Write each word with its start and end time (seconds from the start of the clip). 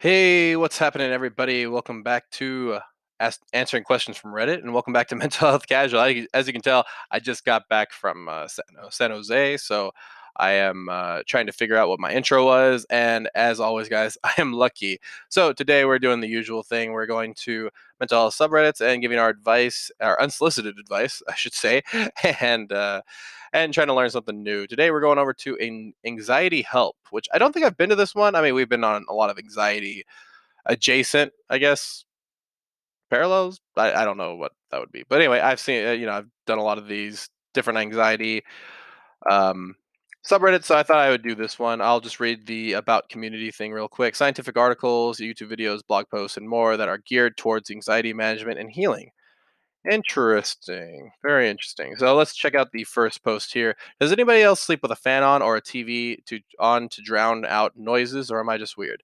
Hey, 0.00 0.54
what's 0.54 0.78
happening, 0.78 1.10
everybody? 1.10 1.66
Welcome 1.66 2.04
back 2.04 2.30
to 2.30 2.74
uh, 2.74 2.80
ask, 3.18 3.40
answering 3.52 3.82
questions 3.82 4.16
from 4.16 4.32
Reddit, 4.32 4.62
and 4.62 4.72
welcome 4.72 4.92
back 4.92 5.08
to 5.08 5.16
Mental 5.16 5.48
Health 5.48 5.66
Casual. 5.66 5.98
I, 5.98 6.24
as 6.32 6.46
you 6.46 6.52
can 6.52 6.62
tell, 6.62 6.84
I 7.10 7.18
just 7.18 7.44
got 7.44 7.68
back 7.68 7.92
from 7.92 8.28
uh, 8.28 8.46
San, 8.46 8.64
San 8.90 9.10
Jose, 9.10 9.56
so 9.56 9.90
I 10.36 10.52
am 10.52 10.88
uh, 10.88 11.22
trying 11.26 11.46
to 11.46 11.52
figure 11.52 11.76
out 11.76 11.88
what 11.88 12.00
my 12.00 12.12
intro 12.12 12.44
was. 12.44 12.86
And 12.90 13.28
as 13.34 13.60
always, 13.60 13.88
guys, 13.88 14.16
I 14.24 14.32
am 14.38 14.52
lucky. 14.52 15.00
So 15.28 15.52
today 15.52 15.84
we're 15.84 15.98
doing 15.98 16.20
the 16.20 16.28
usual 16.28 16.62
thing. 16.62 16.92
We're 16.92 17.06
going 17.06 17.34
to 17.34 17.70
mental 18.00 18.18
health 18.18 18.38
subreddits 18.38 18.80
and 18.80 19.02
giving 19.02 19.18
our 19.18 19.28
advice, 19.28 19.90
our 20.00 20.20
unsolicited 20.20 20.78
advice, 20.78 21.22
I 21.28 21.34
should 21.34 21.54
say, 21.54 21.82
and 22.40 22.72
uh, 22.72 23.02
and 23.52 23.72
trying 23.72 23.86
to 23.88 23.94
learn 23.94 24.10
something 24.10 24.42
new. 24.42 24.66
Today 24.66 24.90
we're 24.90 25.00
going 25.00 25.18
over 25.18 25.32
to 25.32 25.56
an 25.56 25.94
anxiety 26.04 26.62
help, 26.62 26.96
which 27.10 27.28
I 27.32 27.38
don't 27.38 27.52
think 27.52 27.64
I've 27.64 27.76
been 27.76 27.90
to 27.90 27.96
this 27.96 28.14
one. 28.14 28.34
I 28.34 28.42
mean, 28.42 28.54
we've 28.54 28.68
been 28.68 28.84
on 28.84 29.04
a 29.08 29.14
lot 29.14 29.30
of 29.30 29.38
anxiety 29.38 30.04
adjacent, 30.66 31.32
I 31.48 31.58
guess, 31.58 32.04
parallels. 33.10 33.60
I, 33.76 33.92
I 33.92 34.04
don't 34.04 34.18
know 34.18 34.34
what 34.34 34.52
that 34.70 34.80
would 34.80 34.92
be, 34.92 35.04
but 35.08 35.20
anyway, 35.20 35.40
I've 35.40 35.60
seen 35.60 35.86
uh, 35.86 35.92
you 35.92 36.06
know 36.06 36.12
I've 36.12 36.28
done 36.46 36.58
a 36.58 36.64
lot 36.64 36.78
of 36.78 36.88
these 36.88 37.28
different 37.54 37.78
anxiety 37.78 38.44
um, 39.28 39.74
subreddits, 40.26 40.64
so 40.64 40.76
I 40.76 40.82
thought 40.82 40.98
I 40.98 41.10
would 41.10 41.22
do 41.22 41.34
this 41.34 41.58
one. 41.58 41.80
I'll 41.80 42.00
just 42.00 42.20
read 42.20 42.46
the 42.46 42.74
about 42.74 43.08
community 43.08 43.50
thing 43.50 43.72
real 43.72 43.88
quick. 43.88 44.14
Scientific 44.14 44.56
articles, 44.56 45.18
YouTube 45.18 45.52
videos, 45.52 45.80
blog 45.86 46.06
posts, 46.10 46.36
and 46.36 46.48
more 46.48 46.76
that 46.76 46.88
are 46.88 46.98
geared 46.98 47.36
towards 47.36 47.70
anxiety 47.70 48.12
management 48.12 48.58
and 48.58 48.70
healing. 48.70 49.10
Interesting. 49.90 51.12
Very 51.22 51.48
interesting. 51.48 51.96
So 51.96 52.14
let's 52.14 52.34
check 52.34 52.54
out 52.54 52.72
the 52.72 52.84
first 52.84 53.22
post 53.22 53.52
here. 53.54 53.76
Does 54.00 54.12
anybody 54.12 54.42
else 54.42 54.60
sleep 54.60 54.80
with 54.82 54.90
a 54.90 54.96
fan 54.96 55.22
on 55.22 55.40
or 55.40 55.56
a 55.56 55.62
TV 55.62 56.24
to 56.26 56.40
on 56.58 56.88
to 56.90 57.02
drown 57.02 57.44
out 57.46 57.72
noises, 57.76 58.30
or 58.30 58.40
am 58.40 58.48
I 58.48 58.58
just 58.58 58.76
weird? 58.76 59.02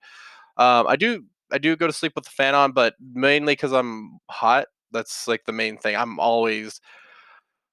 Um, 0.57 0.87
I 0.87 0.97
do 0.97 1.25
I 1.53 1.59
do 1.59 1.77
go 1.77 1.87
to 1.87 1.93
sleep 1.93 2.13
with 2.17 2.25
the 2.25 2.31
fan 2.31 2.55
on, 2.55 2.73
but 2.73 2.95
mainly 3.01 3.53
because 3.53 3.73
I'm 3.73 4.19
hot. 4.31 4.67
That's 4.93 5.29
like 5.29 5.45
the 5.47 5.53
main 5.53 5.79
thing. 5.79 5.97
I'm 5.97 6.19
always 6.21 6.81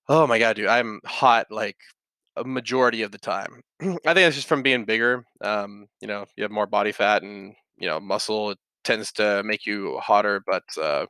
oh 0.09 0.27
my 0.27 0.39
god, 0.39 0.55
dude, 0.55 0.67
I'm 0.67 1.01
hot 1.05 1.47
like 1.51 1.77
a 2.37 2.43
majority 2.43 3.01
of 3.01 3.11
the 3.11 3.17
time. 3.17 3.61
I 3.81 4.13
think 4.13 4.27
it's 4.27 4.35
just 4.35 4.47
from 4.47 4.63
being 4.63 4.85
bigger. 4.85 5.25
Um, 5.41 5.87
you 6.01 6.07
know, 6.07 6.25
you 6.35 6.43
have 6.43 6.51
more 6.51 6.67
body 6.67 6.91
fat 6.91 7.23
and 7.23 7.53
you 7.77 7.87
know 7.87 7.99
muscle. 7.99 8.51
It 8.51 8.57
tends 8.83 9.11
to 9.13 9.43
make 9.43 9.65
you 9.65 9.99
hotter, 10.01 10.41
but 10.45 10.63
uh, 10.81 11.05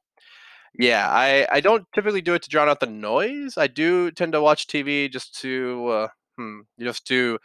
yeah, 0.79 1.07
I 1.09 1.47
I 1.51 1.61
don't 1.61 1.85
typically 1.93 2.21
do 2.21 2.33
it 2.33 2.43
to 2.43 2.49
drown 2.49 2.69
out 2.69 2.79
the 2.79 2.87
noise. 2.87 3.57
I 3.57 3.67
do 3.67 4.11
tend 4.11 4.33
to 4.33 4.41
watch 4.41 4.67
TV 4.67 5.11
just 5.11 5.39
to 5.41 5.87
uh, 5.87 6.07
hmm, 6.37 6.61
just 6.79 7.05
to 7.07 7.39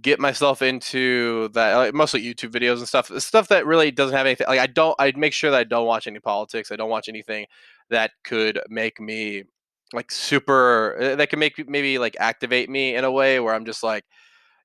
get 0.00 0.18
myself 0.18 0.62
into 0.62 1.48
that 1.48 1.74
like, 1.76 1.94
mostly 1.94 2.22
YouTube 2.22 2.50
videos 2.50 2.78
and 2.78 2.88
stuff 2.88 3.10
stuff 3.20 3.48
that 3.48 3.66
really 3.66 3.90
doesn't 3.90 4.16
have 4.16 4.26
anything 4.26 4.46
like 4.48 4.58
I 4.60 4.66
don't 4.66 4.96
I'd 4.98 5.16
make 5.18 5.34
sure 5.34 5.50
that 5.50 5.60
I 5.60 5.64
don't 5.64 5.86
watch 5.86 6.06
any 6.06 6.20
politics 6.20 6.72
I 6.72 6.76
don't 6.76 6.88
watch 6.88 7.08
anything 7.08 7.46
that 7.90 8.12
could 8.24 8.60
make 8.70 8.98
me 8.98 9.44
like 9.92 10.10
super 10.10 10.96
uh, 11.00 11.16
that 11.16 11.30
can 11.30 11.38
make 11.38 11.68
maybe 11.68 11.98
like 11.98 12.16
activate 12.18 12.68
me 12.70 12.96
in 12.96 13.04
a 13.04 13.10
way 13.10 13.40
where 13.40 13.54
I'm 13.54 13.64
just 13.64 13.82
like 13.82 14.04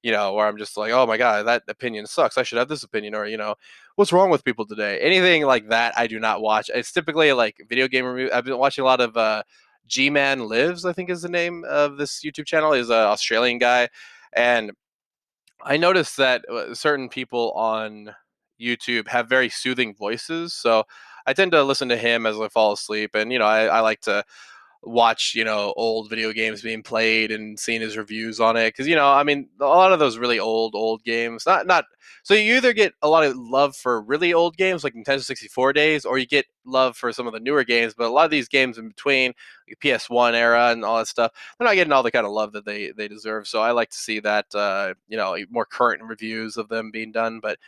you 0.01 0.11
know 0.11 0.33
where 0.33 0.47
I'm 0.47 0.57
just 0.57 0.77
like 0.77 0.91
oh 0.91 1.05
my 1.05 1.17
god 1.17 1.45
that 1.47 1.63
opinion 1.67 2.07
sucks 2.07 2.37
I 2.37 2.43
should 2.43 2.57
have 2.57 2.69
this 2.69 2.83
opinion 2.83 3.15
or 3.15 3.25
you 3.25 3.37
know 3.37 3.55
what's 3.95 4.13
wrong 4.13 4.29
with 4.29 4.45
people 4.45 4.65
today 4.65 4.99
anything 4.99 5.45
like 5.45 5.69
that 5.69 5.93
I 5.97 6.07
do 6.07 6.19
not 6.19 6.41
watch 6.41 6.69
it's 6.73 6.91
typically 6.91 7.33
like 7.33 7.57
video 7.67 7.87
game 7.87 8.05
review 8.05 8.31
I've 8.33 8.45
been 8.45 8.57
watching 8.57 8.83
a 8.83 8.85
lot 8.85 9.01
of 9.01 9.17
uh 9.17 9.43
G 9.87 10.09
Man 10.09 10.47
Lives 10.47 10.85
I 10.85 10.93
think 10.93 11.09
is 11.09 11.21
the 11.21 11.29
name 11.29 11.65
of 11.67 11.97
this 11.97 12.23
YouTube 12.23 12.45
channel 12.45 12.73
is 12.73 12.89
an 12.89 12.95
Australian 12.95 13.57
guy 13.57 13.89
and 14.33 14.71
I 15.63 15.77
noticed 15.77 16.17
that 16.17 16.47
uh, 16.49 16.73
certain 16.73 17.09
people 17.09 17.51
on 17.51 18.15
YouTube 18.59 19.07
have 19.07 19.27
very 19.27 19.49
soothing 19.49 19.93
voices, 19.93 20.53
so 20.53 20.83
I 21.25 21.33
tend 21.33 21.51
to 21.51 21.63
listen 21.63 21.89
to 21.89 21.97
him 21.97 22.25
as 22.25 22.39
I 22.39 22.47
fall 22.47 22.73
asleep. 22.73 23.11
And 23.13 23.31
you 23.31 23.39
know, 23.39 23.45
I, 23.45 23.65
I 23.65 23.79
like 23.81 24.01
to 24.01 24.23
watch 24.83 25.33
you 25.35 25.43
know 25.43 25.73
old 25.75 26.09
video 26.09 26.31
games 26.31 26.61
being 26.61 26.81
played 26.81 27.31
and 27.31 27.59
seeing 27.59 27.81
his 27.81 27.97
reviews 27.97 28.39
on 28.39 28.55
it 28.55 28.69
because 28.69 28.87
you 28.87 28.95
know 28.95 29.11
i 29.11 29.23
mean 29.23 29.49
a 29.59 29.65
lot 29.65 29.91
of 29.91 29.99
those 29.99 30.17
really 30.17 30.39
old 30.39 30.73
old 30.73 31.03
games 31.03 31.45
not 31.45 31.67
not 31.67 31.83
so 32.23 32.33
you 32.33 32.55
either 32.55 32.71
get 32.71 32.93
a 33.01 33.09
lot 33.09 33.25
of 33.25 33.35
love 33.35 33.75
for 33.75 34.01
really 34.01 34.33
old 34.33 34.55
games 34.55 34.83
like 34.83 34.93
nintendo 34.93 35.21
64 35.21 35.73
days 35.73 36.05
or 36.05 36.17
you 36.17 36.25
get 36.25 36.45
love 36.65 36.95
for 36.95 37.11
some 37.11 37.27
of 37.27 37.33
the 37.33 37.41
newer 37.41 37.65
games 37.65 37.93
but 37.93 38.07
a 38.07 38.09
lot 38.09 38.23
of 38.23 38.31
these 38.31 38.47
games 38.47 38.77
in 38.77 38.87
between 38.87 39.33
like 39.67 39.79
ps1 39.79 40.33
era 40.33 40.69
and 40.71 40.85
all 40.85 40.97
that 40.97 41.07
stuff 41.07 41.31
they're 41.57 41.67
not 41.67 41.75
getting 41.75 41.91
all 41.91 42.03
the 42.03 42.11
kind 42.11 42.25
of 42.25 42.31
love 42.31 42.53
that 42.53 42.63
they 42.63 42.91
they 42.91 43.09
deserve 43.09 43.47
so 43.47 43.61
i 43.61 43.71
like 43.71 43.89
to 43.89 43.97
see 43.97 44.21
that 44.21 44.45
uh 44.55 44.93
you 45.09 45.17
know 45.17 45.35
more 45.49 45.65
current 45.65 46.01
reviews 46.03 46.55
of 46.55 46.69
them 46.69 46.89
being 46.89 47.11
done 47.11 47.39
but 47.41 47.59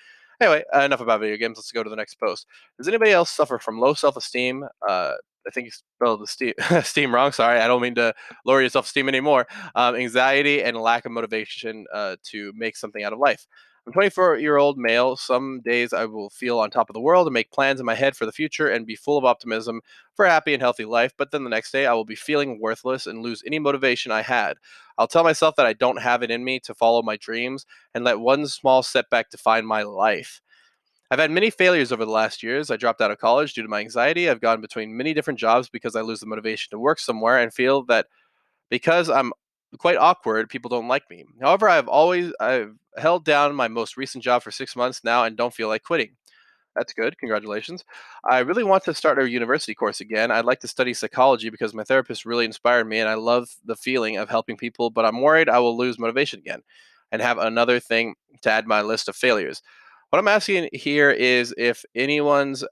Anyway, 0.41 0.63
uh, 0.75 0.79
enough 0.79 1.01
about 1.01 1.19
video 1.19 1.37
games. 1.37 1.55
Let's 1.55 1.71
go 1.71 1.83
to 1.83 1.89
the 1.89 1.95
next 1.95 2.15
post. 2.15 2.47
Does 2.75 2.87
anybody 2.87 3.11
else 3.11 3.29
suffer 3.29 3.59
from 3.59 3.79
low 3.79 3.93
self-esteem, 3.93 4.65
uh, 4.87 5.13
I 5.47 5.51
think 5.51 5.65
you 5.65 5.71
spelled 5.71 6.21
the 6.21 6.27
steam, 6.27 6.53
steam 6.83 7.13
wrong. 7.13 7.31
Sorry, 7.31 7.59
I 7.59 7.67
don't 7.67 7.81
mean 7.81 7.95
to 7.95 8.13
lower 8.45 8.61
your 8.61 8.69
self 8.69 8.85
esteem 8.85 9.07
anymore. 9.07 9.47
Um, 9.75 9.95
anxiety 9.95 10.63
and 10.63 10.77
lack 10.77 11.05
of 11.05 11.11
motivation 11.11 11.85
uh, 11.93 12.17
to 12.31 12.53
make 12.55 12.75
something 12.77 13.03
out 13.03 13.13
of 13.13 13.19
life. 13.19 13.47
I'm 13.87 13.93
24 13.93 14.37
year 14.37 14.57
old 14.57 14.77
male. 14.77 15.17
Some 15.17 15.61
days 15.65 15.91
I 15.91 16.05
will 16.05 16.29
feel 16.29 16.59
on 16.59 16.69
top 16.69 16.89
of 16.89 16.93
the 16.93 17.01
world 17.01 17.25
and 17.25 17.33
make 17.33 17.51
plans 17.51 17.79
in 17.79 17.85
my 17.85 17.95
head 17.95 18.15
for 18.15 18.27
the 18.27 18.31
future 18.31 18.67
and 18.67 18.85
be 18.85 18.95
full 18.95 19.17
of 19.17 19.25
optimism 19.25 19.81
for 20.15 20.25
a 20.25 20.29
happy 20.29 20.53
and 20.53 20.61
healthy 20.61 20.85
life. 20.85 21.13
But 21.17 21.31
then 21.31 21.43
the 21.43 21.49
next 21.49 21.71
day 21.71 21.87
I 21.87 21.93
will 21.93 22.05
be 22.05 22.15
feeling 22.15 22.59
worthless 22.61 23.07
and 23.07 23.23
lose 23.23 23.41
any 23.45 23.57
motivation 23.57 24.11
I 24.11 24.21
had. 24.21 24.57
I'll 24.99 25.07
tell 25.07 25.23
myself 25.23 25.55
that 25.55 25.65
I 25.65 25.73
don't 25.73 26.01
have 26.01 26.21
it 26.21 26.29
in 26.29 26.43
me 26.43 26.59
to 26.61 26.75
follow 26.75 27.01
my 27.01 27.17
dreams 27.17 27.65
and 27.95 28.03
let 28.03 28.19
one 28.19 28.45
small 28.45 28.83
setback 28.83 29.31
define 29.31 29.65
my 29.65 29.81
life. 29.81 30.41
I've 31.11 31.19
had 31.19 31.29
many 31.29 31.49
failures 31.49 31.91
over 31.91 32.05
the 32.05 32.11
last 32.11 32.41
years. 32.41 32.71
I 32.71 32.77
dropped 32.77 33.01
out 33.01 33.11
of 33.11 33.19
college 33.19 33.53
due 33.53 33.63
to 33.63 33.67
my 33.67 33.81
anxiety. 33.81 34.29
I've 34.29 34.41
gone 34.41 34.61
between 34.61 34.97
many 34.97 35.13
different 35.13 35.39
jobs 35.39 35.69
because 35.69 35.95
I 35.95 36.01
lose 36.01 36.21
the 36.21 36.25
motivation 36.25 36.69
to 36.71 36.79
work 36.79 36.99
somewhere 36.99 37.37
and 37.39 37.53
feel 37.53 37.83
that 37.85 38.07
because 38.69 39.09
I'm 39.09 39.33
quite 39.77 39.97
awkward, 39.97 40.49
people 40.49 40.69
don't 40.69 40.87
like 40.87 41.03
me. 41.09 41.25
However, 41.41 41.69
I've 41.69 41.89
always 41.89 42.33
I've 42.39 42.75
held 42.97 43.25
down 43.25 43.55
my 43.55 43.67
most 43.67 43.97
recent 43.97 44.23
job 44.23 44.43
for 44.43 44.51
6 44.51 44.75
months 44.75 45.03
now 45.03 45.25
and 45.25 45.37
don't 45.37 45.53
feel 45.53 45.67
like 45.67 45.83
quitting. 45.83 46.15
That's 46.75 46.93
good. 46.93 47.17
Congratulations. 47.17 47.83
I 48.29 48.39
really 48.39 48.63
want 48.63 48.85
to 48.85 48.93
start 48.93 49.19
a 49.19 49.29
university 49.29 49.75
course 49.75 49.99
again. 49.99 50.31
I'd 50.31 50.45
like 50.45 50.61
to 50.61 50.69
study 50.69 50.93
psychology 50.93 51.49
because 51.49 51.73
my 51.73 51.83
therapist 51.83 52.25
really 52.25 52.45
inspired 52.45 52.87
me 52.87 52.99
and 52.99 53.09
I 53.09 53.15
love 53.15 53.49
the 53.65 53.75
feeling 53.75 54.17
of 54.17 54.29
helping 54.29 54.57
people, 54.57 54.89
but 54.89 55.05
I'm 55.05 55.21
worried 55.21 55.49
I 55.49 55.59
will 55.59 55.77
lose 55.77 55.99
motivation 55.99 56.39
again 56.39 56.61
and 57.11 57.21
have 57.21 57.37
another 57.37 57.81
thing 57.81 58.15
to 58.43 58.51
add 58.51 58.67
my 58.67 58.81
list 58.81 59.09
of 59.09 59.17
failures. 59.17 59.61
What 60.11 60.19
I'm 60.19 60.27
asking 60.27 60.69
here 60.73 61.09
is 61.09 61.55
if 61.57 61.85
anyone's 61.95 62.65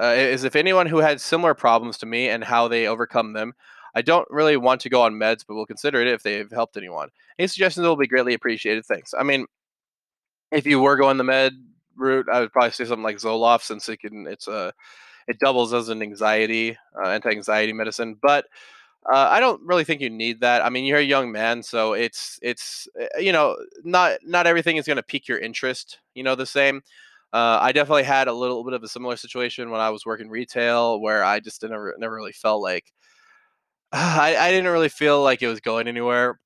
uh, 0.00 0.14
is 0.16 0.44
if 0.44 0.56
anyone 0.56 0.86
who 0.86 0.98
had 0.98 1.20
similar 1.20 1.54
problems 1.54 1.98
to 1.98 2.06
me 2.06 2.28
and 2.28 2.42
how 2.42 2.68
they 2.68 2.86
overcome 2.86 3.34
them. 3.34 3.52
I 3.94 4.02
don't 4.02 4.28
really 4.30 4.58
want 4.58 4.82
to 4.82 4.90
go 4.90 5.02
on 5.02 5.14
meds, 5.14 5.42
but 5.46 5.54
we'll 5.54 5.64
consider 5.64 6.02
it 6.02 6.08
if 6.08 6.22
they've 6.22 6.50
helped 6.50 6.76
anyone. 6.76 7.08
Any 7.38 7.48
suggestions 7.48 7.86
will 7.86 7.96
be 7.96 8.06
greatly 8.06 8.34
appreciated. 8.34 8.84
Thanks. 8.84 9.14
I 9.18 9.22
mean, 9.22 9.46
if 10.52 10.66
you 10.66 10.80
were 10.80 10.96
going 10.96 11.16
the 11.16 11.24
med 11.24 11.52
route, 11.96 12.26
I 12.30 12.40
would 12.40 12.52
probably 12.52 12.72
say 12.72 12.84
something 12.84 13.02
like 13.02 13.16
Zoloft, 13.16 13.62
since 13.62 13.88
it 13.88 13.98
can 13.98 14.26
it's 14.26 14.48
a 14.48 14.72
it 15.28 15.38
doubles 15.38 15.74
as 15.74 15.88
an 15.88 16.02
anxiety 16.02 16.78
uh, 16.98 17.08
anti-anxiety 17.08 17.72
medicine. 17.72 18.16
But 18.20 18.46
uh, 19.12 19.28
I 19.30 19.40
don't 19.40 19.60
really 19.62 19.84
think 19.84 20.00
you 20.00 20.10
need 20.10 20.40
that. 20.40 20.64
I 20.64 20.70
mean, 20.70 20.84
you're 20.84 20.98
a 20.98 21.02
young 21.02 21.30
man, 21.30 21.62
so 21.62 21.92
it's 21.92 22.38
it's 22.42 22.88
uh, 23.00 23.18
you 23.18 23.32
know 23.32 23.56
not 23.84 24.18
not 24.24 24.46
everything 24.46 24.76
is 24.76 24.86
going 24.86 24.96
to 24.96 25.02
pique 25.02 25.28
your 25.28 25.38
interest. 25.38 25.98
You 26.14 26.22
know 26.24 26.34
the 26.34 26.46
same. 26.46 26.82
Uh, 27.32 27.58
I 27.60 27.72
definitely 27.72 28.04
had 28.04 28.28
a 28.28 28.32
little 28.32 28.64
bit 28.64 28.72
of 28.72 28.82
a 28.82 28.88
similar 28.88 29.16
situation 29.16 29.70
when 29.70 29.80
I 29.80 29.90
was 29.90 30.06
working 30.06 30.28
retail, 30.28 31.00
where 31.00 31.24
I 31.24 31.40
just 31.40 31.62
never 31.62 31.94
never 31.98 32.14
really 32.14 32.32
felt 32.32 32.62
like 32.62 32.92
I, 33.92 34.36
I 34.36 34.50
didn't 34.50 34.72
really 34.72 34.88
feel 34.88 35.22
like 35.22 35.42
it 35.42 35.48
was 35.48 35.60
going 35.60 35.88
anywhere, 35.88 36.40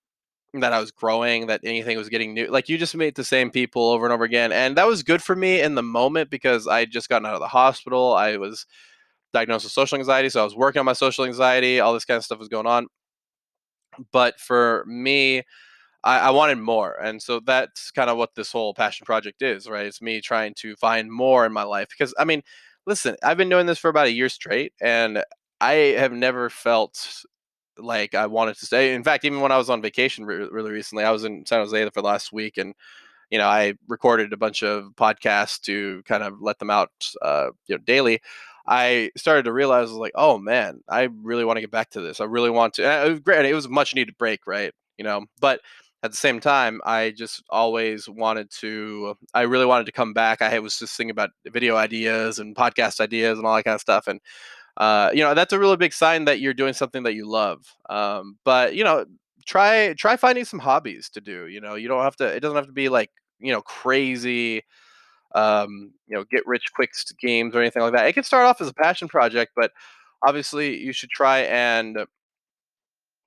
that 0.54 0.72
I 0.72 0.81
was 0.81 0.91
growing, 0.91 1.47
that 1.47 1.60
anything 1.65 1.97
was 1.97 2.09
getting 2.09 2.34
new. 2.34 2.47
Like 2.48 2.69
you 2.69 2.77
just 2.78 2.97
meet 2.97 3.15
the 3.15 3.25
same 3.25 3.50
people 3.50 3.88
over 3.91 4.06
and 4.06 4.12
over 4.12 4.25
again, 4.25 4.53
and 4.53 4.77
that 4.77 4.87
was 4.87 5.03
good 5.03 5.22
for 5.22 5.37
me 5.37 5.60
in 5.60 5.75
the 5.77 5.82
moment 5.82 6.31
because 6.31 6.66
I 6.66 6.84
just 6.84 7.09
gotten 7.09 7.27
out 7.27 7.34
of 7.34 7.41
the 7.41 7.48
hospital. 7.48 8.15
I 8.15 8.36
was 8.36 8.66
diagnosed 9.32 9.65
with 9.65 9.72
social 9.72 9.98
anxiety, 9.98 10.28
so 10.28 10.41
I 10.41 10.44
was 10.44 10.56
working 10.56 10.80
on 10.80 10.86
my 10.86 10.92
social 10.92 11.24
anxiety. 11.24 11.80
All 11.80 11.92
this 11.94 12.04
kind 12.04 12.18
of 12.18 12.24
stuff 12.24 12.38
was 12.38 12.48
going 12.48 12.66
on. 12.66 12.86
But 14.12 14.38
for 14.41 14.84
me, 14.86 15.42
I, 16.04 16.21
I 16.21 16.30
wanted 16.30 16.59
more, 16.59 16.94
and 17.03 17.22
so 17.22 17.41
that's 17.41 17.91
kind 17.92 18.10
of 18.10 18.16
what 18.18 18.34
this 18.36 18.53
whole 18.53 18.74
passion 18.74 19.04
project 19.06 19.42
is, 19.42 19.68
right? 19.68 19.86
It's 19.86 20.03
me 20.03 20.21
trying 20.21 20.54
to 20.59 20.77
find 20.77 21.10
more 21.12 21.47
in 21.47 21.53
my 21.53 21.65
life 21.65 21.88
because 21.91 22.15
I 22.18 22.24
mean, 22.24 22.42
listen, 22.86 23.16
I've 23.24 23.38
been 23.38 23.50
doing 23.50 23.66
this 23.66 23.78
for 23.78 23.91
about 23.91 24.09
a 24.09 24.12
year 24.12 24.28
straight, 24.30 24.72
and 24.80 25.22
I 25.60 25.72
have 25.98 26.12
never 26.12 26.50
felt 26.50 27.24
like 27.78 28.15
I 28.15 28.27
wanted 28.27 28.56
to 28.59 28.66
stay. 28.66 28.94
In 28.94 29.04
fact, 29.04 29.24
even 29.24 29.41
when 29.41 29.53
I 29.53 29.59
was 29.59 29.71
on 29.71 29.82
vacation 29.82 30.24
re- 30.27 30.48
really 30.50 30.71
recently, 30.72 31.04
I 31.04 31.10
was 31.12 31.24
in 31.24 31.47
San 31.47 31.60
Jose 31.60 31.84
for 31.91 32.03
the 32.03 32.09
last 32.09 32.32
week, 32.32 32.59
and 32.59 32.74
you 33.30 33.38
know, 33.38 33.48
I 33.48 33.74
recorded 33.88 34.32
a 34.32 34.36
bunch 34.38 34.62
of 34.62 34.92
podcasts 34.97 35.60
to 35.62 36.03
kind 36.04 36.22
of 36.24 36.42
let 36.42 36.59
them 36.59 36.71
out, 36.71 36.91
uh, 37.22 37.50
you 37.68 37.77
know, 37.77 37.82
daily. 37.84 38.21
I 38.70 39.10
started 39.16 39.44
to 39.44 39.52
realize, 39.52 39.90
like, 39.90 40.12
oh 40.14 40.38
man, 40.38 40.80
I 40.88 41.08
really 41.22 41.44
want 41.44 41.58
to 41.58 41.60
get 41.62 41.72
back 41.72 41.90
to 41.90 42.00
this. 42.00 42.20
I 42.20 42.24
really 42.24 42.50
want 42.50 42.74
to. 42.74 42.86
Uh, 42.88 43.14
granted, 43.18 43.50
it 43.50 43.54
was 43.54 43.66
a 43.66 43.70
much 43.70 43.94
needed 43.96 44.16
break, 44.18 44.46
right? 44.46 44.72
You 44.98 45.04
know, 45.04 45.26
but 45.40 45.60
at 46.02 46.12
the 46.12 46.16
same 46.16 46.40
time, 46.40 46.80
I 46.84 47.10
just 47.16 47.42
always 47.50 48.08
wanted 48.08 48.50
to. 48.60 49.16
I 49.34 49.42
really 49.42 49.66
wanted 49.66 49.86
to 49.86 49.92
come 49.92 50.14
back. 50.14 50.40
I 50.40 50.58
was 50.60 50.78
just 50.78 50.96
thinking 50.96 51.10
about 51.10 51.30
video 51.48 51.76
ideas 51.76 52.38
and 52.38 52.56
podcast 52.56 53.00
ideas 53.00 53.38
and 53.38 53.46
all 53.46 53.56
that 53.56 53.64
kind 53.64 53.74
of 53.74 53.80
stuff, 53.80 54.06
and 54.06 54.20
uh, 54.76 55.10
you 55.12 55.22
know 55.22 55.34
that's 55.34 55.52
a 55.52 55.58
really 55.58 55.76
big 55.76 55.92
sign 55.92 56.24
that 56.26 56.40
you're 56.40 56.54
doing 56.54 56.74
something 56.74 57.02
that 57.04 57.14
you 57.14 57.28
love. 57.28 57.64
Um, 57.90 58.38
but 58.44 58.74
you 58.76 58.84
know, 58.84 59.04
try 59.46 59.94
try 59.94 60.16
finding 60.16 60.44
some 60.44 60.60
hobbies 60.60 61.10
to 61.10 61.20
do. 61.20 61.48
You 61.48 61.60
know, 61.60 61.74
you 61.74 61.88
don't 61.88 62.02
have 62.02 62.16
to. 62.16 62.26
It 62.26 62.40
doesn't 62.40 62.56
have 62.56 62.66
to 62.66 62.72
be 62.72 62.88
like 62.88 63.10
you 63.40 63.52
know 63.52 63.62
crazy 63.62 64.62
um, 65.34 65.92
you 66.06 66.16
know, 66.16 66.24
get 66.24 66.47
rich 66.47 66.72
quick 66.74 66.92
games 67.21 67.54
or 67.54 67.60
anything 67.60 67.82
like 67.82 67.92
that. 67.92 68.06
It 68.06 68.12
can 68.15 68.24
start 68.24 68.47
off 68.47 68.60
as 68.60 68.68
a 68.68 68.74
passion 68.74 69.09
project, 69.09 69.53
but 69.54 69.72
obviously 70.27 70.78
you 70.78 70.92
should 70.92 71.10
try 71.10 71.41
and 71.41 71.98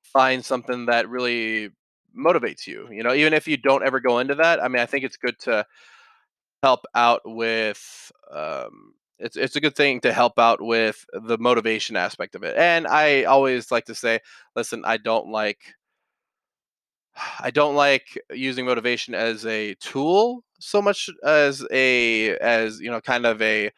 find 0.01 0.43
something 0.43 0.85
that 0.87 1.09
really 1.09 1.69
motivates 2.17 2.67
you. 2.67 2.87
You 2.91 3.03
know, 3.03 3.13
even 3.13 3.33
if 3.33 3.47
you 3.47 3.57
don't 3.57 3.85
ever 3.85 3.99
go 3.99 4.19
into 4.19 4.35
that, 4.35 4.61
I 4.61 4.67
mean, 4.67 4.81
I 4.81 4.85
think 4.85 5.03
it's 5.03 5.17
good 5.17 5.39
to 5.39 5.65
help 6.61 6.85
out 6.95 7.21
with. 7.25 8.11
Um, 8.31 8.93
it's 9.19 9.37
it's 9.37 9.55
a 9.55 9.61
good 9.61 9.75
thing 9.75 10.01
to 10.01 10.11
help 10.11 10.37
out 10.39 10.61
with 10.61 11.05
the 11.13 11.37
motivation 11.37 11.95
aspect 11.95 12.35
of 12.35 12.43
it. 12.43 12.57
And 12.57 12.87
I 12.87 13.23
always 13.23 13.71
like 13.71 13.85
to 13.85 13.95
say, 13.95 14.19
listen, 14.55 14.83
I 14.85 14.97
don't 14.97 15.29
like 15.29 15.75
I 17.39 17.51
don't 17.51 17.75
like 17.75 18.17
using 18.31 18.65
motivation 18.65 19.13
as 19.15 19.45
a 19.45 19.75
tool 19.75 20.43
so 20.63 20.81
much 20.81 21.09
as 21.23 21.65
a 21.71 22.37
as 22.37 22.79
you 22.79 22.89
know 22.89 23.01
kind 23.01 23.25
of 23.25 23.41
a 23.41 23.71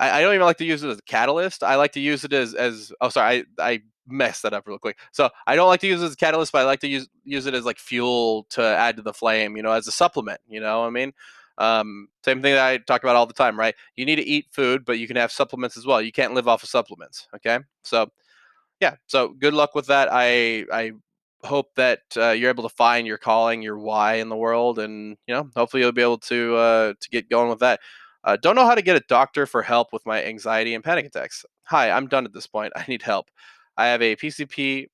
I, 0.00 0.18
I 0.18 0.20
don't 0.20 0.34
even 0.34 0.46
like 0.46 0.58
to 0.58 0.64
use 0.64 0.82
it 0.82 0.88
as 0.88 0.98
a 0.98 1.02
catalyst. 1.02 1.62
I 1.62 1.76
like 1.76 1.92
to 1.92 2.00
use 2.00 2.24
it 2.24 2.32
as 2.32 2.54
as 2.54 2.92
oh 3.00 3.08
sorry 3.08 3.44
I 3.58 3.72
I 3.72 3.82
messed 4.06 4.42
that 4.42 4.52
up 4.52 4.66
real 4.66 4.78
quick. 4.78 4.98
So 5.12 5.30
I 5.46 5.56
don't 5.56 5.68
like 5.68 5.80
to 5.80 5.86
use 5.86 6.02
it 6.02 6.06
as 6.06 6.12
a 6.12 6.16
catalyst, 6.16 6.52
but 6.52 6.62
I 6.62 6.64
like 6.64 6.80
to 6.80 6.88
use 6.88 7.08
use 7.24 7.46
it 7.46 7.54
as 7.54 7.64
like 7.64 7.78
fuel 7.78 8.46
to 8.50 8.62
add 8.62 8.96
to 8.96 9.02
the 9.02 9.12
flame. 9.12 9.56
You 9.56 9.62
know, 9.62 9.72
as 9.72 9.88
a 9.88 9.92
supplement. 9.92 10.40
You 10.48 10.60
know, 10.60 10.84
I 10.84 10.90
mean. 10.90 11.12
Um, 11.58 12.08
same 12.24 12.40
thing 12.40 12.54
that 12.54 12.66
I 12.66 12.78
talk 12.78 13.02
about 13.02 13.14
all 13.14 13.26
the 13.26 13.34
time, 13.34 13.58
right? 13.58 13.74
You 13.94 14.06
need 14.06 14.16
to 14.16 14.26
eat 14.26 14.46
food, 14.50 14.86
but 14.86 14.98
you 14.98 15.06
can 15.06 15.16
have 15.16 15.30
supplements 15.30 15.76
as 15.76 15.84
well. 15.84 16.00
You 16.00 16.10
can't 16.10 16.32
live 16.32 16.48
off 16.48 16.62
of 16.62 16.70
supplements. 16.70 17.28
Okay, 17.36 17.58
so 17.84 18.10
yeah, 18.80 18.96
so 19.06 19.28
good 19.28 19.52
luck 19.52 19.74
with 19.74 19.86
that. 19.86 20.08
I 20.10 20.64
I 20.72 20.92
hope 21.44 21.74
that 21.76 22.00
uh, 22.16 22.30
you're 22.30 22.50
able 22.50 22.68
to 22.68 22.74
find 22.74 23.06
your 23.06 23.18
calling, 23.18 23.62
your 23.62 23.78
why 23.78 24.14
in 24.14 24.28
the 24.28 24.36
world, 24.36 24.78
and 24.78 25.16
you 25.26 25.34
know, 25.34 25.48
hopefully 25.56 25.82
you'll 25.82 25.92
be 25.92 26.02
able 26.02 26.18
to 26.18 26.56
uh, 26.56 26.92
to 27.00 27.10
get 27.10 27.28
going 27.28 27.48
with 27.48 27.60
that. 27.60 27.80
Uh, 28.24 28.36
don't 28.40 28.54
know 28.54 28.66
how 28.66 28.74
to 28.74 28.82
get 28.82 28.96
a 28.96 29.04
doctor 29.08 29.46
for 29.46 29.62
help 29.62 29.92
with 29.92 30.06
my 30.06 30.22
anxiety 30.24 30.74
and 30.74 30.84
panic 30.84 31.06
attacks. 31.06 31.44
Hi, 31.64 31.90
I'm 31.90 32.06
done 32.06 32.24
at 32.24 32.32
this 32.32 32.46
point. 32.46 32.72
I 32.76 32.84
need 32.88 33.02
help. 33.02 33.26
I 33.76 33.86
have 33.86 34.02
a 34.02 34.16
PCP. 34.16 34.86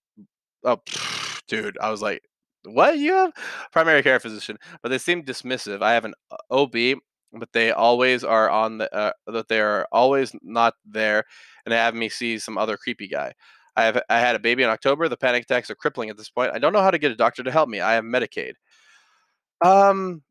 Oh, 0.65 0.81
dude, 1.49 1.79
I 1.81 1.91
was 1.91 2.03
like, 2.03 2.23
what? 2.65 2.99
You 2.99 3.13
have 3.15 3.33
primary 3.73 4.03
care 4.03 4.21
physician, 4.21 4.59
but 4.83 4.89
they 4.91 4.99
seem 4.99 5.23
dismissive. 5.25 5.83
I 5.83 5.93
have 5.93 6.05
an 6.05 6.15
uh, 6.31 6.37
OB, 6.51 7.01
but 7.33 7.53
they 7.53 7.71
always 7.73 8.25
are 8.25 8.49
on 8.49 8.79
the 8.79 8.95
uh, 8.95 9.13
that 9.27 9.49
they 9.49 9.61
are 9.61 9.87
always 9.93 10.33
not 10.43 10.75
there, 10.85 11.25
and 11.65 11.73
they 11.73 11.77
have 11.77 11.95
me 11.95 12.09
see 12.09 12.39
some 12.39 12.59
other 12.59 12.77
creepy 12.77 13.09
guy. 13.09 13.33
I 13.79 13.85
have 13.85 14.03
I 14.11 14.19
had 14.19 14.35
a 14.37 14.41
baby 14.41 14.65
in 14.65 14.71
October. 14.71 15.09
The 15.09 15.17
panic 15.17 15.45
attacks 15.45 15.71
are 15.71 15.77
crippling 15.77 16.11
at 16.11 16.17
this 16.17 16.31
point. 16.31 16.51
I 16.53 16.59
don't 16.59 16.73
know 16.73 16.83
how 16.83 16.91
to 16.91 16.99
get 16.99 17.13
a 17.13 17.17
doctor 17.17 17.45
to 17.45 17.53
help 17.53 17.69
me. 17.69 17.81
I 17.81 17.93
have 17.95 18.05
Medicaid. 18.05 18.55
Um, 19.65 20.23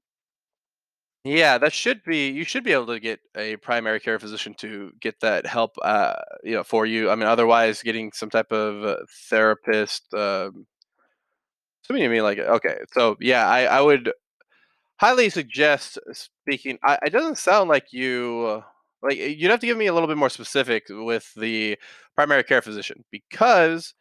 yeah, 1.23 1.57
that 1.57 1.73
should 1.73 2.03
be 2.03 2.29
you 2.29 2.43
should 2.43 2.63
be 2.63 2.73
able 2.73 2.87
to 2.87 2.99
get 2.99 3.19
a 3.35 3.57
primary 3.57 3.99
care 3.99 4.19
physician 4.19 4.53
to 4.55 4.91
get 5.01 5.19
that 5.21 5.45
help, 5.45 5.71
uh, 5.83 6.15
you 6.43 6.53
know, 6.55 6.63
for 6.63 6.85
you. 6.85 7.09
I 7.09 7.15
mean, 7.15 7.27
otherwise, 7.27 7.81
getting 7.83 8.11
some 8.13 8.29
type 8.29 8.51
of 8.51 8.83
uh, 8.83 8.97
therapist. 9.29 10.13
Um, 10.13 10.65
so 11.83 11.95
you 11.95 12.09
mean 12.09 12.23
like 12.23 12.39
okay, 12.39 12.77
so 12.93 13.15
yeah, 13.21 13.47
I 13.47 13.65
I 13.65 13.81
would 13.81 14.11
highly 14.99 15.29
suggest 15.29 15.99
speaking. 16.13 16.79
I, 16.83 16.99
it 17.05 17.11
doesn't 17.11 17.37
sound 17.37 17.69
like 17.69 17.93
you 17.93 18.63
like 19.01 19.17
you'd 19.17 19.51
have 19.51 19.59
to 19.59 19.67
give 19.67 19.77
me 19.77 19.87
a 19.87 19.93
little 19.93 20.07
bit 20.07 20.17
more 20.17 20.29
specific 20.29 20.85
with 20.89 21.31
the 21.35 21.77
primary 22.15 22.43
care 22.43 22.61
physician 22.61 23.03
because 23.11 23.93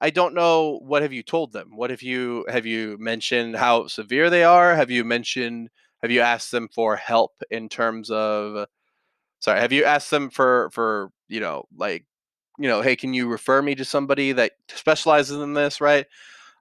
I 0.00 0.10
don't 0.10 0.34
know 0.34 0.80
what 0.82 1.02
have 1.02 1.12
you 1.12 1.22
told 1.22 1.52
them. 1.52 1.70
What 1.76 1.90
have 1.90 2.02
you 2.02 2.44
have 2.48 2.66
you 2.66 2.96
mentioned 2.98 3.56
how 3.56 3.86
severe 3.88 4.30
they 4.30 4.44
are? 4.44 4.74
Have 4.76 4.90
you 4.90 5.04
mentioned 5.04 5.70
have 6.02 6.10
you 6.10 6.20
asked 6.20 6.50
them 6.52 6.68
for 6.68 6.96
help 6.96 7.32
in 7.50 7.68
terms 7.68 8.10
of 8.10 8.66
sorry, 9.40 9.60
have 9.60 9.72
you 9.72 9.84
asked 9.84 10.10
them 10.10 10.30
for 10.30 10.70
for, 10.72 11.10
you 11.28 11.40
know, 11.40 11.64
like, 11.76 12.06
you 12.58 12.68
know, 12.68 12.82
hey, 12.82 12.96
can 12.96 13.14
you 13.14 13.28
refer 13.28 13.62
me 13.62 13.74
to 13.76 13.84
somebody 13.84 14.32
that 14.32 14.52
specializes 14.68 15.38
in 15.40 15.54
this, 15.54 15.80
right? 15.80 16.06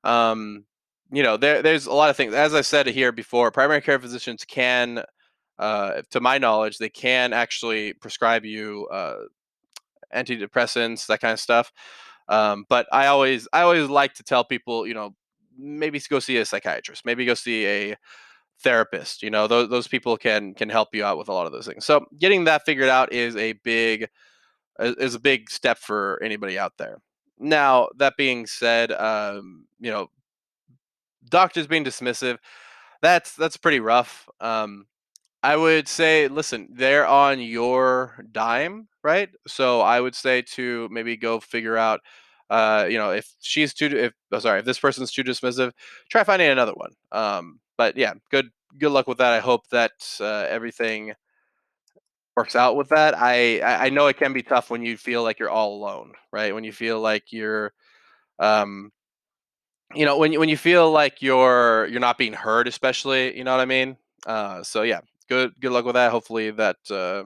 Um, 0.04 0.66
you 1.12 1.24
know, 1.24 1.38
there 1.38 1.62
there's 1.62 1.86
a 1.86 1.94
lot 1.94 2.10
of 2.10 2.18
things. 2.18 2.34
As 2.34 2.54
I 2.54 2.62
said 2.62 2.88
here 2.88 3.12
before, 3.12 3.52
primary 3.52 3.82
care 3.82 4.00
physicians 4.00 4.46
can 4.46 5.04
uh, 5.60 6.02
to 6.12 6.20
my 6.20 6.38
knowledge, 6.38 6.78
they 6.78 6.90
can 6.90 7.34
actually 7.34 7.94
prescribe 7.94 8.46
you 8.46 8.88
uh, 8.92 9.24
antidepressants, 10.16 11.08
that 11.08 11.22
kind 11.22 11.34
of 11.34 11.40
stuff. 11.40 11.72
Um, 12.30 12.66
but 12.70 12.88
I 12.92 13.08
always, 13.08 13.48
I 13.54 13.62
always 13.62 13.90
like 13.90 14.14
to 14.16 14.24
tell 14.24 14.44
people, 14.44 14.88
you 14.88 14.94
know, 14.94 15.16
maybe 15.58 16.02
go 16.10 16.20
see 16.20 16.38
a 16.38 16.46
psychiatrist, 16.46 17.06
maybe 17.06 17.26
go 17.26 17.34
see 17.34 17.66
a 17.66 17.96
therapist. 18.62 19.22
You 19.22 19.30
know, 19.30 19.48
those 19.48 19.70
those 19.70 19.88
people 19.88 20.18
can 20.18 20.54
can 20.54 20.70
help 20.70 20.90
you 20.94 21.04
out 21.04 21.18
with 21.18 21.30
a 21.30 21.34
lot 21.34 21.46
of 21.46 21.52
those 21.52 21.68
things. 21.68 21.86
So 21.86 22.06
getting 22.18 22.46
that 22.46 22.66
figured 22.66 22.90
out 22.90 23.12
is 23.12 23.36
a 23.36 23.54
big 23.64 24.08
is 24.80 25.16
a 25.16 25.20
big 25.20 25.50
step 25.50 25.78
for 25.78 26.20
anybody 26.24 26.58
out 26.58 26.74
there. 26.78 26.98
Now 27.40 27.90
that 27.98 28.18
being 28.18 28.46
said, 28.48 28.92
um, 28.92 29.66
you 29.80 29.92
know, 29.92 30.10
doctors 31.30 31.68
being 31.68 31.84
dismissive, 31.84 32.38
that's 33.02 33.36
that's 33.36 33.58
pretty 33.58 33.80
rough. 33.80 34.28
Um, 34.40 34.86
I 35.44 35.58
would 35.58 35.88
say, 35.90 36.28
listen, 36.30 36.70
they're 36.72 37.06
on 37.08 37.40
your 37.42 38.26
dime, 38.32 38.88
right? 39.04 39.30
So 39.48 39.82
I 39.82 40.00
would 40.02 40.16
say 40.16 40.42
to 40.54 40.88
maybe 40.92 41.18
go 41.18 41.40
figure 41.42 41.78
out, 41.78 42.02
uh, 42.50 42.88
you 42.90 42.98
know, 42.98 43.12
if 43.12 43.30
she's 43.42 43.74
too, 43.74 43.88
if 43.88 44.14
oh, 44.32 44.40
sorry, 44.40 44.60
if 44.60 44.66
this 44.66 44.80
person's 44.80 45.12
too 45.12 45.24
dismissive, 45.24 45.74
try 46.10 46.24
finding 46.24 46.50
another 46.50 46.74
one. 46.74 46.94
Um, 47.12 47.60
but 47.78 47.98
yeah, 47.98 48.14
good 48.32 48.50
good 48.78 48.92
luck 48.92 49.08
with 49.08 49.18
that. 49.20 49.34
I 49.34 49.40
hope 49.40 49.68
that 49.70 49.92
uh, 50.22 50.46
everything 50.50 51.14
works 52.36 52.56
out 52.56 52.76
with 52.76 52.90
that. 52.90 53.14
I 53.18 53.62
I 53.62 53.90
know 53.90 54.08
it 54.08 54.18
can 54.18 54.34
be 54.34 54.42
tough 54.44 54.70
when 54.70 54.84
you 54.84 54.98
feel 54.98 55.24
like 55.24 55.40
you're 55.40 55.50
all 55.50 55.76
alone, 55.76 56.14
right? 56.32 56.54
When 56.54 56.64
you 56.64 56.72
feel 56.74 57.00
like 57.00 57.32
you're, 57.32 57.74
um, 58.40 58.92
you 59.96 60.06
know, 60.06 60.18
when 60.18 60.32
you 60.34 60.40
when 60.40 60.50
you 60.50 60.58
feel 60.58 60.92
like 60.92 61.22
you're 61.22 61.88
you're 61.88 62.00
not 62.00 62.18
being 62.18 62.34
heard, 62.34 62.68
especially, 62.68 63.38
you 63.38 63.44
know 63.44 63.52
what 63.52 63.60
I 63.62 63.66
mean. 63.66 63.98
Uh, 64.26 64.64
so 64.64 64.82
yeah, 64.84 65.02
good 65.28 65.54
good 65.60 65.72
luck 65.72 65.86
with 65.86 65.96
that. 65.96 66.12
Hopefully 66.12 66.52
that 66.52 66.78
uh, 66.90 67.24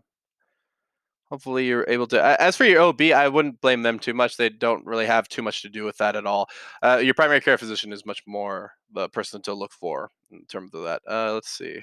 hopefully 1.30 1.66
you're 1.68 1.86
able 1.88 2.08
to. 2.08 2.42
As 2.42 2.56
for 2.56 2.66
your 2.66 2.82
OB, 2.82 3.02
I 3.02 3.28
wouldn't 3.28 3.62
blame 3.62 3.84
them 3.84 4.00
too 4.00 4.14
much. 4.14 4.38
They 4.38 4.50
don't 4.50 4.86
really 4.86 5.06
have 5.06 5.28
too 5.28 5.42
much 5.42 5.62
to 5.62 5.70
do 5.70 5.84
with 5.84 5.98
that 5.98 6.16
at 6.16 6.26
all. 6.26 6.50
Uh, 6.82 7.00
your 7.04 7.14
primary 7.14 7.42
care 7.42 7.58
physician 7.58 7.94
is 7.94 8.06
much 8.06 8.24
more 8.28 8.72
the 8.94 9.10
person 9.10 9.42
to 9.44 9.54
look 9.54 9.72
for 9.74 10.10
in 10.32 10.46
terms 10.46 10.74
of 10.74 10.84
that. 10.84 11.02
Uh, 11.10 11.34
let's 11.34 11.50
see. 11.50 11.82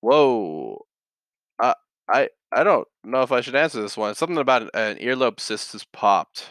Whoa. 0.00 0.84
Uh, 1.58 1.74
I 2.08 2.28
I 2.52 2.64
don't 2.64 2.86
know 3.04 3.22
if 3.22 3.32
I 3.32 3.40
should 3.40 3.56
answer 3.56 3.80
this 3.82 3.96
one. 3.96 4.14
Something 4.14 4.38
about 4.38 4.62
an, 4.62 4.70
an 4.74 4.96
earlobe 4.98 5.40
cyst 5.40 5.72
has 5.72 5.84
popped. 5.84 6.50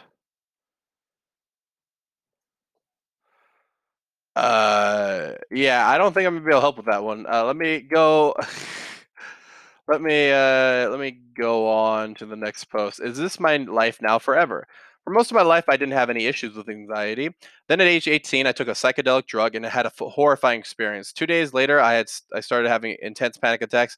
Uh, 4.36 5.32
yeah, 5.50 5.88
I 5.88 5.96
don't 5.96 6.12
think 6.12 6.26
I'm 6.26 6.34
gonna 6.34 6.44
be 6.44 6.50
able 6.50 6.58
to 6.58 6.62
help 6.62 6.76
with 6.76 6.86
that 6.86 7.02
one. 7.02 7.26
Uh, 7.26 7.44
let 7.44 7.56
me 7.56 7.80
go. 7.80 8.34
let 9.88 10.02
me 10.02 10.30
uh, 10.30 10.90
let 10.90 11.00
me 11.00 11.18
go 11.34 11.68
on 11.68 12.14
to 12.16 12.26
the 12.26 12.36
next 12.36 12.64
post. 12.66 13.00
Is 13.00 13.16
this 13.16 13.40
my 13.40 13.56
life 13.56 13.98
now 14.02 14.18
forever? 14.18 14.66
For 15.04 15.10
most 15.12 15.30
of 15.30 15.36
my 15.36 15.42
life, 15.42 15.64
I 15.68 15.76
didn't 15.76 15.94
have 15.94 16.10
any 16.10 16.26
issues 16.26 16.54
with 16.56 16.68
anxiety. 16.68 17.30
Then 17.68 17.80
at 17.80 17.86
age 17.86 18.08
18, 18.08 18.46
I 18.46 18.52
took 18.52 18.68
a 18.68 18.72
psychedelic 18.72 19.26
drug 19.26 19.54
and 19.54 19.64
had 19.64 19.86
a 19.86 19.92
f- 19.94 19.98
horrifying 20.00 20.58
experience. 20.60 21.12
Two 21.12 21.26
days 21.26 21.54
later, 21.54 21.80
I 21.80 21.94
had 21.94 22.08
I 22.34 22.40
started 22.40 22.68
having 22.68 22.96
intense 23.00 23.38
panic 23.38 23.62
attacks 23.62 23.96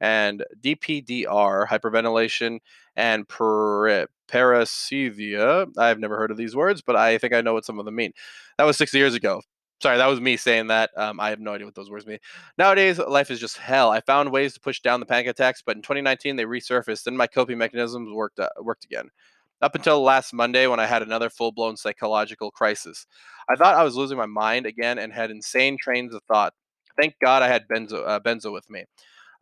and 0.00 0.44
DPDR, 0.60 1.66
hyperventilation, 1.68 2.58
and 2.96 3.28
per- 3.28 4.06
paresthesia. 4.28 5.68
I've 5.78 6.00
never 6.00 6.16
heard 6.16 6.30
of 6.32 6.36
these 6.38 6.56
words, 6.56 6.82
but 6.82 6.96
I 6.96 7.18
think 7.18 7.34
I 7.34 7.40
know 7.42 7.54
what 7.54 7.64
some 7.66 7.78
of 7.78 7.84
them 7.84 7.94
mean. 7.94 8.12
That 8.58 8.64
was 8.64 8.76
six 8.78 8.92
years 8.94 9.14
ago. 9.14 9.42
Sorry, 9.82 9.98
that 9.98 10.06
was 10.06 10.20
me 10.20 10.38
saying 10.38 10.68
that. 10.68 10.90
Um, 10.96 11.20
I 11.20 11.28
have 11.28 11.40
no 11.40 11.52
idea 11.52 11.66
what 11.66 11.74
those 11.74 11.90
words 11.90 12.06
mean. 12.06 12.18
Nowadays, 12.56 12.98
life 12.98 13.30
is 13.30 13.38
just 13.38 13.58
hell. 13.58 13.90
I 13.90 14.00
found 14.00 14.32
ways 14.32 14.54
to 14.54 14.60
push 14.60 14.80
down 14.80 15.00
the 15.00 15.06
panic 15.06 15.26
attacks, 15.26 15.62
but 15.64 15.76
in 15.76 15.82
2019 15.82 16.36
they 16.36 16.44
resurfaced, 16.44 17.06
and 17.06 17.16
my 17.16 17.26
coping 17.26 17.58
mechanisms 17.58 18.10
worked 18.12 18.40
uh, 18.40 18.48
worked 18.62 18.84
again. 18.84 19.10
Up 19.62 19.74
until 19.74 20.02
last 20.02 20.32
Monday, 20.32 20.66
when 20.66 20.80
I 20.80 20.86
had 20.86 21.02
another 21.02 21.30
full-blown 21.30 21.76
psychological 21.76 22.50
crisis, 22.50 23.06
I 23.48 23.56
thought 23.56 23.74
I 23.74 23.84
was 23.84 23.96
losing 23.96 24.18
my 24.18 24.26
mind 24.26 24.66
again 24.66 24.98
and 24.98 25.12
had 25.12 25.30
insane 25.30 25.78
trains 25.80 26.14
of 26.14 26.22
thought. 26.24 26.52
Thank 26.98 27.14
God 27.22 27.42
I 27.42 27.48
had 27.48 27.66
Benzo, 27.68 28.06
uh, 28.06 28.20
Benzo 28.20 28.52
with 28.52 28.68
me. 28.68 28.84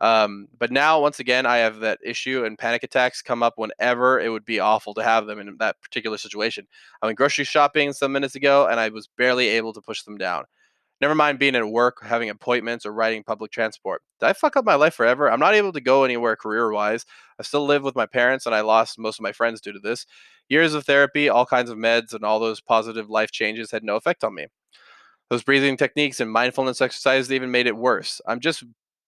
Um, 0.01 0.47
but 0.57 0.71
now, 0.71 1.01
once 1.01 1.19
again, 1.19 1.45
I 1.45 1.57
have 1.57 1.79
that 1.79 1.99
issue, 2.03 2.43
and 2.45 2.57
panic 2.57 2.83
attacks 2.83 3.21
come 3.21 3.41
up 3.41 3.53
whenever 3.57 4.19
it 4.19 4.29
would 4.29 4.45
be 4.45 4.59
awful 4.59 4.93
to 4.95 5.03
have 5.03 5.25
them 5.25 5.39
in 5.39 5.55
that 5.59 5.81
particular 5.81 6.17
situation. 6.17 6.67
I 7.01 7.05
went 7.05 7.17
grocery 7.17 7.45
shopping 7.45 7.93
some 7.93 8.11
minutes 8.11 8.35
ago, 8.35 8.67
and 8.67 8.79
I 8.79 8.89
was 8.89 9.07
barely 9.17 9.47
able 9.49 9.73
to 9.73 9.81
push 9.81 10.03
them 10.03 10.17
down. 10.17 10.45
Never 11.01 11.15
mind 11.15 11.39
being 11.39 11.55
at 11.55 11.67
work, 11.67 11.97
having 12.03 12.29
appointments, 12.29 12.85
or 12.85 12.93
riding 12.93 13.23
public 13.23 13.51
transport. 13.51 14.01
Did 14.19 14.27
I 14.27 14.33
fuck 14.33 14.55
up 14.55 14.65
my 14.65 14.75
life 14.75 14.93
forever? 14.93 15.29
I'm 15.29 15.41
not 15.41 15.53
able 15.53 15.73
to 15.73 15.81
go 15.81 16.03
anywhere 16.05 16.37
career 16.37 16.71
wise. 16.71 17.05
I 17.37 17.43
still 17.43 17.65
live 17.65 17.83
with 17.83 17.95
my 17.95 18.05
parents, 18.05 18.45
and 18.45 18.55
I 18.55 18.61
lost 18.61 18.97
most 18.97 19.19
of 19.19 19.23
my 19.23 19.33
friends 19.33 19.59
due 19.59 19.73
to 19.73 19.79
this. 19.79 20.05
Years 20.47 20.73
of 20.73 20.85
therapy, 20.85 21.27
all 21.27 21.45
kinds 21.45 21.69
of 21.69 21.77
meds, 21.77 22.13
and 22.13 22.23
all 22.23 22.39
those 22.39 22.61
positive 22.61 23.09
life 23.09 23.31
changes 23.31 23.71
had 23.71 23.83
no 23.83 23.97
effect 23.97 24.23
on 24.23 24.35
me. 24.35 24.47
Those 25.29 25.43
breathing 25.43 25.75
techniques 25.75 26.19
and 26.19 26.31
mindfulness 26.31 26.81
exercises 26.81 27.31
even 27.31 27.51
made 27.51 27.67
it 27.67 27.75
worse. 27.75 28.21
I'm 28.27 28.39
just 28.39 28.63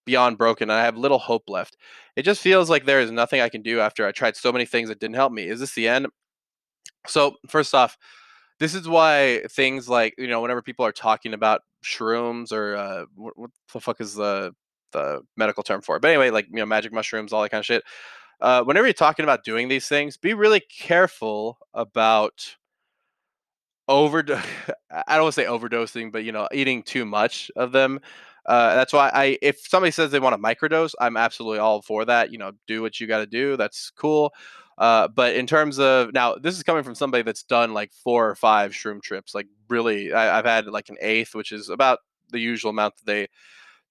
beyond 0.07 0.39
broken 0.39 0.71
and 0.71 0.79
I 0.79 0.85
have 0.85 0.97
little 0.97 1.19
hope 1.19 1.43
left. 1.47 1.77
It 2.15 2.23
just 2.23 2.41
feels 2.41 2.69
like 2.69 2.85
there 2.85 3.01
is 3.01 3.11
nothing 3.11 3.41
I 3.41 3.49
can 3.49 3.61
do 3.61 3.79
after 3.79 4.07
I 4.07 4.11
tried 4.11 4.35
so 4.35 4.51
many 4.51 4.65
things 4.65 4.89
that 4.89 4.99
didn't 4.99 5.17
help 5.17 5.31
me. 5.31 5.47
Is 5.47 5.59
this 5.59 5.75
the 5.75 5.87
end? 5.87 6.07
So, 7.05 7.35
first 7.47 7.75
off, 7.75 7.97
this 8.59 8.73
is 8.73 8.87
why 8.87 9.43
things 9.51 9.87
like, 9.87 10.15
you 10.17 10.27
know, 10.27 10.41
whenever 10.41 10.63
people 10.63 10.85
are 10.85 10.91
talking 10.91 11.35
about 11.35 11.61
shrooms 11.83 12.51
or 12.51 12.75
uh, 12.75 13.05
what, 13.15 13.37
what 13.37 13.51
the 13.71 13.79
fuck 13.79 14.01
is 14.01 14.15
the 14.15 14.53
the 14.93 15.21
medical 15.35 15.61
term 15.61 15.81
for 15.81 15.97
it? 15.97 16.01
But 16.01 16.09
anyway, 16.09 16.31
like, 16.31 16.47
you 16.49 16.55
know, 16.55 16.65
magic 16.65 16.91
mushrooms, 16.93 17.33
all 17.33 17.43
that 17.43 17.49
kind 17.49 17.59
of 17.59 17.65
shit. 17.65 17.83
Uh, 18.39 18.63
whenever 18.63 18.87
you're 18.87 18.93
talking 18.93 19.23
about 19.23 19.43
doing 19.43 19.67
these 19.67 19.87
things, 19.87 20.17
be 20.17 20.33
really 20.33 20.61
careful 20.61 21.57
about 21.73 22.55
overdose. 23.87 24.43
I 25.07 25.15
don't 25.15 25.23
want 25.23 25.35
to 25.35 25.41
say 25.41 25.47
overdosing, 25.47 26.11
but 26.11 26.23
you 26.23 26.31
know, 26.31 26.47
eating 26.53 26.83
too 26.83 27.05
much 27.05 27.51
of 27.55 27.71
them. 27.71 27.99
Uh, 28.47 28.75
that's 28.75 28.93
why 28.93 29.11
I, 29.13 29.37
if 29.41 29.59
somebody 29.67 29.91
says 29.91 30.11
they 30.11 30.19
want 30.19 30.35
a 30.35 30.37
microdose, 30.37 30.93
I'm 30.99 31.17
absolutely 31.17 31.59
all 31.59 31.81
for 31.81 32.05
that. 32.05 32.31
You 32.31 32.37
know, 32.37 32.53
do 32.65 32.81
what 32.81 32.99
you 32.99 33.07
got 33.07 33.19
to 33.19 33.25
do. 33.25 33.57
That's 33.57 33.89
cool. 33.91 34.33
Uh, 34.77 35.07
but 35.07 35.35
in 35.35 35.47
terms 35.47 35.79
of 35.79 36.13
now, 36.13 36.35
this 36.35 36.55
is 36.55 36.63
coming 36.63 36.83
from 36.83 36.95
somebody 36.95 37.23
that's 37.23 37.43
done 37.43 37.73
like 37.73 37.91
four 37.91 38.29
or 38.29 38.35
five 38.35 38.71
shroom 38.71 39.01
trips. 39.01 39.33
Like 39.33 39.47
really, 39.69 40.13
I, 40.13 40.35
have 40.35 40.45
had 40.45 40.67
like 40.67 40.89
an 40.89 40.97
eighth, 41.01 41.35
which 41.35 41.51
is 41.51 41.69
about 41.69 41.99
the 42.31 42.39
usual 42.39 42.69
amount 42.69 42.95
that 42.97 43.05
they 43.05 43.27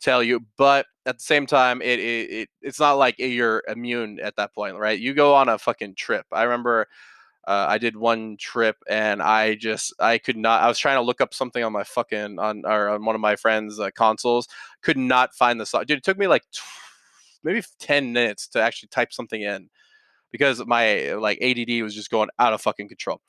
tell 0.01 0.23
you. 0.23 0.41
But 0.57 0.87
at 1.05 1.19
the 1.19 1.25
same 1.25 1.47
time, 1.47 1.83
it, 1.83 1.99
it, 1.99 2.31
it 2.31 2.49
it's 2.63 2.81
not 2.81 2.95
like 2.95 3.17
you're 3.19 3.63
immune 3.69 4.21
at 4.21 4.37
that 4.37 4.55
point, 4.55 4.77
right? 4.77 4.99
You 4.99 5.13
go 5.13 5.35
on 5.35 5.49
a 5.49 5.59
fucking 5.59 5.97
trip. 5.97 6.25
I 6.33 6.45
remember 6.45 6.87
uh, 7.47 7.67
I 7.69 7.79
did 7.79 7.97
one 7.97 8.37
trip 8.39 8.77
and 8.89 9.23
I 9.23 9.55
just 9.55 9.95
I 10.01 10.19
could 10.19 10.37
not. 10.37 10.63
I 10.63 10.69
was 10.69 10.79
trying 10.79 10.97
to 10.97 11.03
look 11.03 11.21
up 11.21 11.33
something 11.33 11.63
on 11.63 11.73
my 11.73 11.85
fucking 11.85 12.39
on 12.39 12.65
or 12.65 12.89
on 12.89 13.05
one 13.05 13.15
of 13.15 13.21
my 13.21 13.37
friends' 13.37 13.79
uh, 13.79 13.91
consoles. 13.95 14.49
Could 14.83 14.99
not 14.99 15.35
find 15.35 15.61
the 15.61 15.67
song. 15.67 15.85
Dude, 15.87 15.99
it 15.99 16.05
took 16.05 16.19
me 16.19 16.27
like 16.27 16.43
t- 16.53 16.61
maybe 17.45 17.63
ten 17.79 18.13
minutes 18.13 18.49
to 18.49 18.61
actually 18.61 18.89
type 18.89 19.13
something 19.13 19.43
in 19.43 19.69
because 20.33 20.65
my 20.67 21.13
like 21.15 21.41
ADD 21.41 21.83
was 21.83 21.95
just 21.95 22.11
going 22.11 22.29
out 22.39 22.53
of 22.53 22.61
fucking 22.61 22.89
control. 22.89 23.21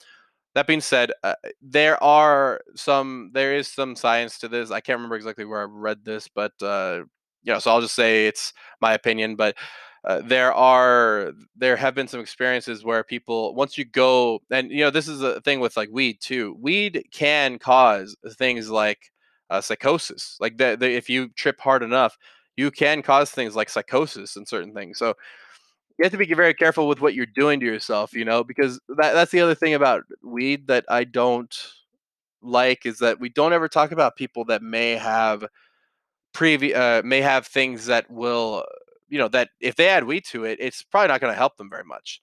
That 0.54 0.66
being 0.66 0.80
said, 0.80 1.12
uh, 1.22 1.34
there 1.62 2.02
are 2.02 2.60
some 2.74 3.30
there 3.34 3.54
is 3.54 3.68
some 3.68 3.94
science 3.94 4.38
to 4.40 4.48
this. 4.48 4.70
I 4.72 4.80
can't 4.80 4.96
remember 4.96 5.16
exactly 5.16 5.44
where 5.44 5.60
I 5.60 5.64
read 5.64 6.04
this, 6.04 6.26
but 6.26 6.52
uh, 6.60 7.02
you 7.44 7.52
know, 7.52 7.60
so 7.60 7.70
I'll 7.70 7.80
just 7.80 7.94
say 7.94 8.26
it's 8.26 8.52
my 8.80 8.94
opinion. 8.94 9.36
But 9.36 9.56
uh, 10.04 10.20
there 10.24 10.52
are 10.52 11.32
there 11.56 11.76
have 11.76 11.94
been 11.94 12.08
some 12.08 12.20
experiences 12.20 12.84
where 12.84 13.02
people 13.02 13.54
once 13.54 13.76
you 13.76 13.84
go 13.84 14.40
and 14.50 14.70
you 14.70 14.80
know 14.80 14.90
this 14.90 15.08
is 15.08 15.22
a 15.22 15.40
thing 15.42 15.60
with 15.60 15.76
like 15.76 15.88
weed 15.90 16.20
too 16.20 16.56
weed 16.60 17.04
can 17.12 17.58
cause 17.58 18.16
things 18.32 18.70
like 18.70 19.10
uh, 19.50 19.60
psychosis 19.60 20.36
like 20.40 20.56
that 20.58 20.82
if 20.82 21.08
you 21.08 21.28
trip 21.30 21.58
hard 21.60 21.82
enough 21.82 22.16
you 22.56 22.70
can 22.70 23.02
cause 23.02 23.30
things 23.30 23.56
like 23.56 23.68
psychosis 23.68 24.36
and 24.36 24.46
certain 24.46 24.72
things 24.72 24.98
so 24.98 25.14
you 25.98 26.04
have 26.04 26.12
to 26.12 26.18
be 26.18 26.32
very 26.32 26.54
careful 26.54 26.86
with 26.86 27.00
what 27.00 27.14
you're 27.14 27.26
doing 27.26 27.58
to 27.58 27.66
yourself 27.66 28.12
you 28.12 28.24
know 28.24 28.44
because 28.44 28.78
that, 28.88 29.12
that's 29.14 29.32
the 29.32 29.40
other 29.40 29.54
thing 29.54 29.74
about 29.74 30.04
weed 30.22 30.66
that 30.66 30.84
i 30.88 31.02
don't 31.02 31.72
like 32.42 32.86
is 32.86 32.98
that 32.98 33.18
we 33.18 33.28
don't 33.28 33.52
ever 33.52 33.68
talk 33.68 33.90
about 33.90 34.16
people 34.16 34.44
that 34.44 34.62
may 34.62 34.92
have 34.92 35.44
previous 36.32 36.76
uh, 36.76 37.02
may 37.04 37.20
have 37.20 37.46
things 37.46 37.86
that 37.86 38.08
will 38.10 38.64
you 39.08 39.18
know 39.18 39.28
that 39.28 39.50
if 39.60 39.76
they 39.76 39.88
add 39.88 40.04
wheat 40.04 40.26
to 40.26 40.44
it, 40.44 40.58
it's 40.60 40.82
probably 40.82 41.08
not 41.08 41.20
going 41.20 41.32
to 41.32 41.38
help 41.38 41.56
them 41.56 41.70
very 41.70 41.84
much. 41.84 42.20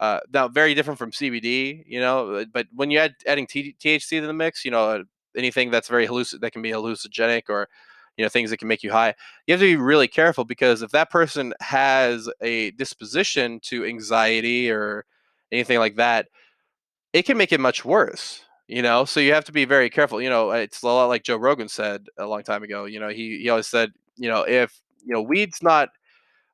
Uh, 0.00 0.20
now, 0.32 0.48
very 0.48 0.74
different 0.74 0.98
from 0.98 1.12
CBD, 1.12 1.84
you 1.86 2.00
know. 2.00 2.34
Uh, 2.34 2.44
but 2.52 2.66
when 2.74 2.90
you 2.90 2.98
add 2.98 3.14
adding 3.26 3.46
T- 3.46 3.76
THC 3.80 4.20
to 4.20 4.26
the 4.26 4.32
mix, 4.32 4.64
you 4.64 4.70
know, 4.70 4.90
uh, 4.90 5.02
anything 5.36 5.70
that's 5.70 5.88
very 5.88 6.06
halluc- 6.06 6.40
that 6.40 6.52
can 6.52 6.62
be 6.62 6.70
hallucinogenic 6.70 7.44
or 7.48 7.68
you 8.16 8.24
know 8.24 8.28
things 8.28 8.50
that 8.50 8.58
can 8.58 8.68
make 8.68 8.82
you 8.82 8.90
high, 8.90 9.14
you 9.46 9.52
have 9.52 9.60
to 9.60 9.66
be 9.66 9.76
really 9.76 10.08
careful 10.08 10.44
because 10.44 10.82
if 10.82 10.90
that 10.90 11.10
person 11.10 11.54
has 11.60 12.28
a 12.40 12.72
disposition 12.72 13.60
to 13.60 13.84
anxiety 13.84 14.70
or 14.70 15.04
anything 15.52 15.78
like 15.78 15.96
that, 15.96 16.26
it 17.12 17.24
can 17.24 17.36
make 17.36 17.52
it 17.52 17.60
much 17.60 17.84
worse. 17.84 18.42
You 18.66 18.82
know, 18.82 19.04
so 19.04 19.20
you 19.20 19.34
have 19.34 19.44
to 19.44 19.52
be 19.52 19.66
very 19.66 19.90
careful. 19.90 20.22
You 20.22 20.30
know, 20.30 20.50
it's 20.50 20.82
a 20.82 20.86
lot 20.86 21.06
like 21.06 21.22
Joe 21.22 21.36
Rogan 21.36 21.68
said 21.68 22.06
a 22.18 22.26
long 22.26 22.42
time 22.42 22.62
ago. 22.62 22.86
You 22.86 22.98
know, 22.98 23.08
he 23.08 23.38
he 23.38 23.48
always 23.50 23.68
said, 23.68 23.92
you 24.16 24.28
know, 24.28 24.42
if 24.42 24.80
you 25.04 25.12
know 25.12 25.22
weed's 25.22 25.62
not 25.62 25.90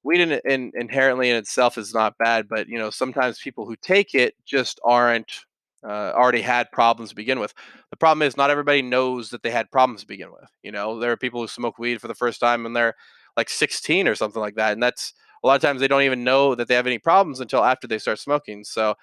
weed 0.02 0.21
in, 0.21 0.40
in, 0.45 0.73
inherently 0.75 1.30
in 1.30 1.37
itself 1.37 1.78
is 1.78 1.95
not 1.95 2.19
bad, 2.19 2.49
but 2.49 2.69
you 2.69 2.78
know 2.78 2.90
sometimes 2.90 3.38
people 3.38 3.66
who 3.66 3.76
take 3.76 4.14
it 4.14 4.35
just 4.45 4.80
aren't 4.85 5.45
uh, 5.85 6.12
already 6.14 6.42
had 6.42 6.71
problems 6.73 7.11
to 7.11 7.16
begin 7.16 7.40
with. 7.40 7.54
The 7.90 7.97
problem 7.97 8.26
is 8.26 8.37
not 8.37 8.50
everybody 8.50 8.83
knows 8.83 9.30
that 9.30 9.42
they 9.42 9.50
had 9.50 9.71
problems 9.71 10.02
to 10.02 10.07
begin 10.07 10.30
with. 10.30 10.50
You 10.62 10.73
know, 10.73 10.99
there 10.99 11.12
are 11.12 11.16
people 11.16 11.40
who 11.40 11.49
smoke 11.49 11.78
weed 11.78 12.00
for 12.00 12.09
the 12.09 12.14
first 12.14 12.40
time 12.40 12.64
when 12.64 12.73
they're 12.73 12.95
like 13.37 13.49
16 13.49 14.07
or 14.09 14.14
something 14.14 14.40
like 14.40 14.57
that, 14.57 14.73
and 14.73 14.83
that's 14.83 15.14
a 15.42 15.47
lot 15.47 15.57
of 15.57 15.62
times 15.62 15.80
they 15.80 15.88
don't 15.88 16.02
even 16.02 16.25
know 16.25 16.54
that 16.54 16.69
they 16.69 16.75
have 16.75 16.87
any 16.87 16.99
problems 16.99 17.40
until 17.40 17.64
after 17.64 17.87
they 17.87 17.99
start 17.99 18.19
smoking. 18.19 18.64
So, 18.64 18.95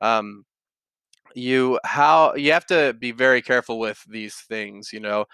um, 0.00 0.44
you 1.34 1.78
how 1.84 2.34
you 2.34 2.52
have 2.52 2.66
to 2.66 2.94
be 2.98 3.12
very 3.12 3.42
careful 3.42 3.78
with 3.78 4.02
these 4.08 4.36
things. 4.36 4.92
You 4.92 5.00
know, 5.00 5.26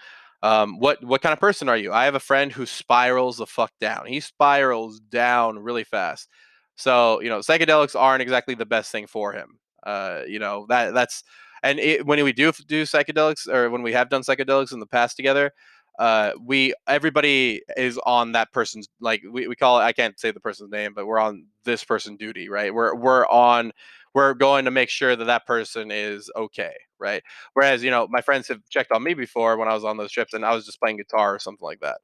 um, 0.43 0.77
what 0.79 1.03
what 1.03 1.21
kind 1.21 1.33
of 1.33 1.39
person 1.39 1.69
are 1.69 1.77
you? 1.77 1.93
I 1.93 2.05
have 2.05 2.15
a 2.15 2.19
friend 2.19 2.51
who 2.51 2.65
spirals 2.65 3.37
the 3.37 3.47
fuck 3.47 3.71
down. 3.79 4.05
He 4.05 4.19
spirals 4.19 4.99
down 4.99 5.57
really 5.57 5.85
fast. 5.85 6.29
So 6.75 7.21
you 7.21 7.29
know, 7.29 7.39
psychedelics 7.39 7.99
aren't 7.99 8.21
exactly 8.21 8.53
the 8.53 8.65
best 8.65 8.91
thing 8.91 9.07
for 9.07 9.33
him. 9.33 9.57
Uh, 9.83 10.21
you 10.27 10.39
know 10.39 10.65
that 10.69 10.93
that's 10.93 11.23
and 11.63 11.79
it, 11.79 12.05
when 12.05 12.23
we 12.23 12.33
do 12.33 12.51
do 12.67 12.83
psychedelics 12.83 13.47
or 13.47 13.69
when 13.69 13.83
we 13.83 13.93
have 13.93 14.09
done 14.09 14.21
psychedelics 14.21 14.73
in 14.73 14.79
the 14.81 14.85
past 14.85 15.15
together, 15.15 15.51
uh, 15.97 16.31
we 16.41 16.73
everybody 16.87 17.61
is 17.77 17.97
on 18.05 18.33
that 18.33 18.51
person's 18.51 18.89
like 18.99 19.23
we, 19.31 19.47
we 19.47 19.55
call 19.55 19.79
it. 19.79 19.83
I 19.83 19.93
can't 19.93 20.19
say 20.19 20.31
the 20.31 20.41
person's 20.41 20.71
name, 20.71 20.93
but 20.93 21.05
we're 21.05 21.19
on 21.19 21.45
this 21.63 21.85
person 21.85 22.17
duty, 22.17 22.49
right? 22.49 22.73
We're 22.73 22.95
we're 22.95 23.25
on 23.27 23.71
we're 24.13 24.33
going 24.33 24.65
to 24.65 24.71
make 24.71 24.89
sure 24.89 25.15
that 25.15 25.25
that 25.25 25.45
person 25.45 25.91
is 25.91 26.29
okay, 26.35 26.73
right? 26.99 27.23
Whereas, 27.53 27.83
you 27.83 27.91
know, 27.91 28.07
my 28.09 28.21
friends 28.21 28.47
have 28.49 28.61
checked 28.69 28.91
on 28.91 29.03
me 29.03 29.13
before 29.13 29.57
when 29.57 29.67
I 29.67 29.73
was 29.73 29.83
on 29.83 29.97
those 29.97 30.11
trips 30.11 30.33
and 30.33 30.45
I 30.45 30.53
was 30.53 30.65
just 30.65 30.79
playing 30.79 30.97
guitar 30.97 31.35
or 31.35 31.39
something 31.39 31.65
like 31.65 31.79
that. 31.81 31.97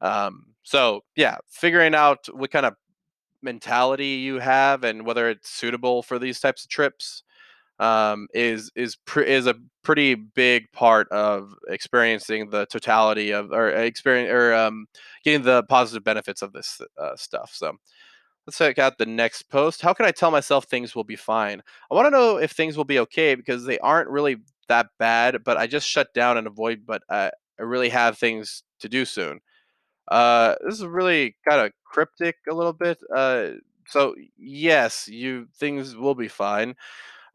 Um, 0.00 0.54
so, 0.62 1.02
yeah, 1.16 1.38
figuring 1.48 1.94
out 1.94 2.26
what 2.32 2.50
kind 2.50 2.66
of 2.66 2.74
mentality 3.42 4.06
you 4.06 4.38
have 4.40 4.84
and 4.84 5.06
whether 5.06 5.28
it's 5.28 5.50
suitable 5.50 6.02
for 6.02 6.18
these 6.18 6.40
types 6.40 6.64
of 6.64 6.70
trips 6.70 7.22
um, 7.80 8.28
is 8.34 8.70
is 8.76 8.96
is 9.18 9.46
a 9.46 9.54
pretty 9.84 10.14
big 10.14 10.70
part 10.72 11.08
of 11.10 11.54
experiencing 11.68 12.50
the 12.50 12.66
totality 12.66 13.32
of 13.32 13.52
or 13.52 13.70
experience 13.70 14.30
or 14.30 14.54
um, 14.54 14.86
getting 15.24 15.42
the 15.42 15.62
positive 15.64 16.04
benefits 16.04 16.42
of 16.42 16.52
this 16.52 16.80
uh, 17.00 17.16
stuff. 17.16 17.52
So 17.54 17.74
Let's 18.48 18.56
check 18.56 18.78
out 18.78 18.96
the 18.96 19.04
next 19.04 19.42
post. 19.50 19.82
How 19.82 19.92
can 19.92 20.06
I 20.06 20.10
tell 20.10 20.30
myself 20.30 20.64
things 20.64 20.94
will 20.96 21.04
be 21.04 21.16
fine? 21.16 21.62
I 21.90 21.94
want 21.94 22.06
to 22.06 22.10
know 22.10 22.38
if 22.38 22.52
things 22.52 22.78
will 22.78 22.84
be 22.84 22.98
okay 23.00 23.34
because 23.34 23.66
they 23.66 23.78
aren't 23.80 24.08
really 24.08 24.38
that 24.68 24.86
bad, 24.98 25.44
but 25.44 25.58
I 25.58 25.66
just 25.66 25.86
shut 25.86 26.14
down 26.14 26.38
and 26.38 26.46
avoid, 26.46 26.86
but 26.86 27.02
I, 27.10 27.30
I 27.60 27.64
really 27.64 27.90
have 27.90 28.16
things 28.16 28.62
to 28.80 28.88
do 28.88 29.04
soon. 29.04 29.40
Uh, 30.10 30.54
this 30.66 30.76
is 30.78 30.86
really 30.86 31.36
kind 31.46 31.60
of 31.66 31.72
cryptic 31.84 32.36
a 32.50 32.54
little 32.54 32.72
bit. 32.72 32.98
Uh, 33.14 33.50
so 33.86 34.14
yes, 34.38 35.08
you 35.08 35.48
things 35.58 35.94
will 35.94 36.14
be 36.14 36.28
fine. 36.28 36.74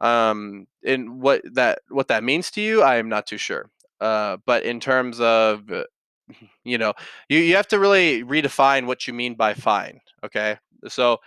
Um, 0.00 0.66
and 0.84 1.20
what 1.20 1.42
that 1.54 1.80
what 1.90 2.08
that 2.08 2.24
means 2.24 2.50
to 2.52 2.60
you, 2.60 2.82
I 2.82 2.96
am 2.96 3.08
not 3.08 3.26
too 3.26 3.38
sure. 3.38 3.70
Uh, 4.00 4.38
but 4.46 4.64
in 4.64 4.80
terms 4.80 5.20
of 5.20 5.70
you 6.64 6.78
know, 6.78 6.94
you, 7.28 7.38
you 7.38 7.56
have 7.56 7.68
to 7.68 7.78
really 7.78 8.24
redefine 8.24 8.86
what 8.86 9.06
you 9.06 9.14
mean 9.14 9.34
by 9.34 9.54
fine. 9.54 10.00
Okay. 10.24 10.58
So 10.88 11.18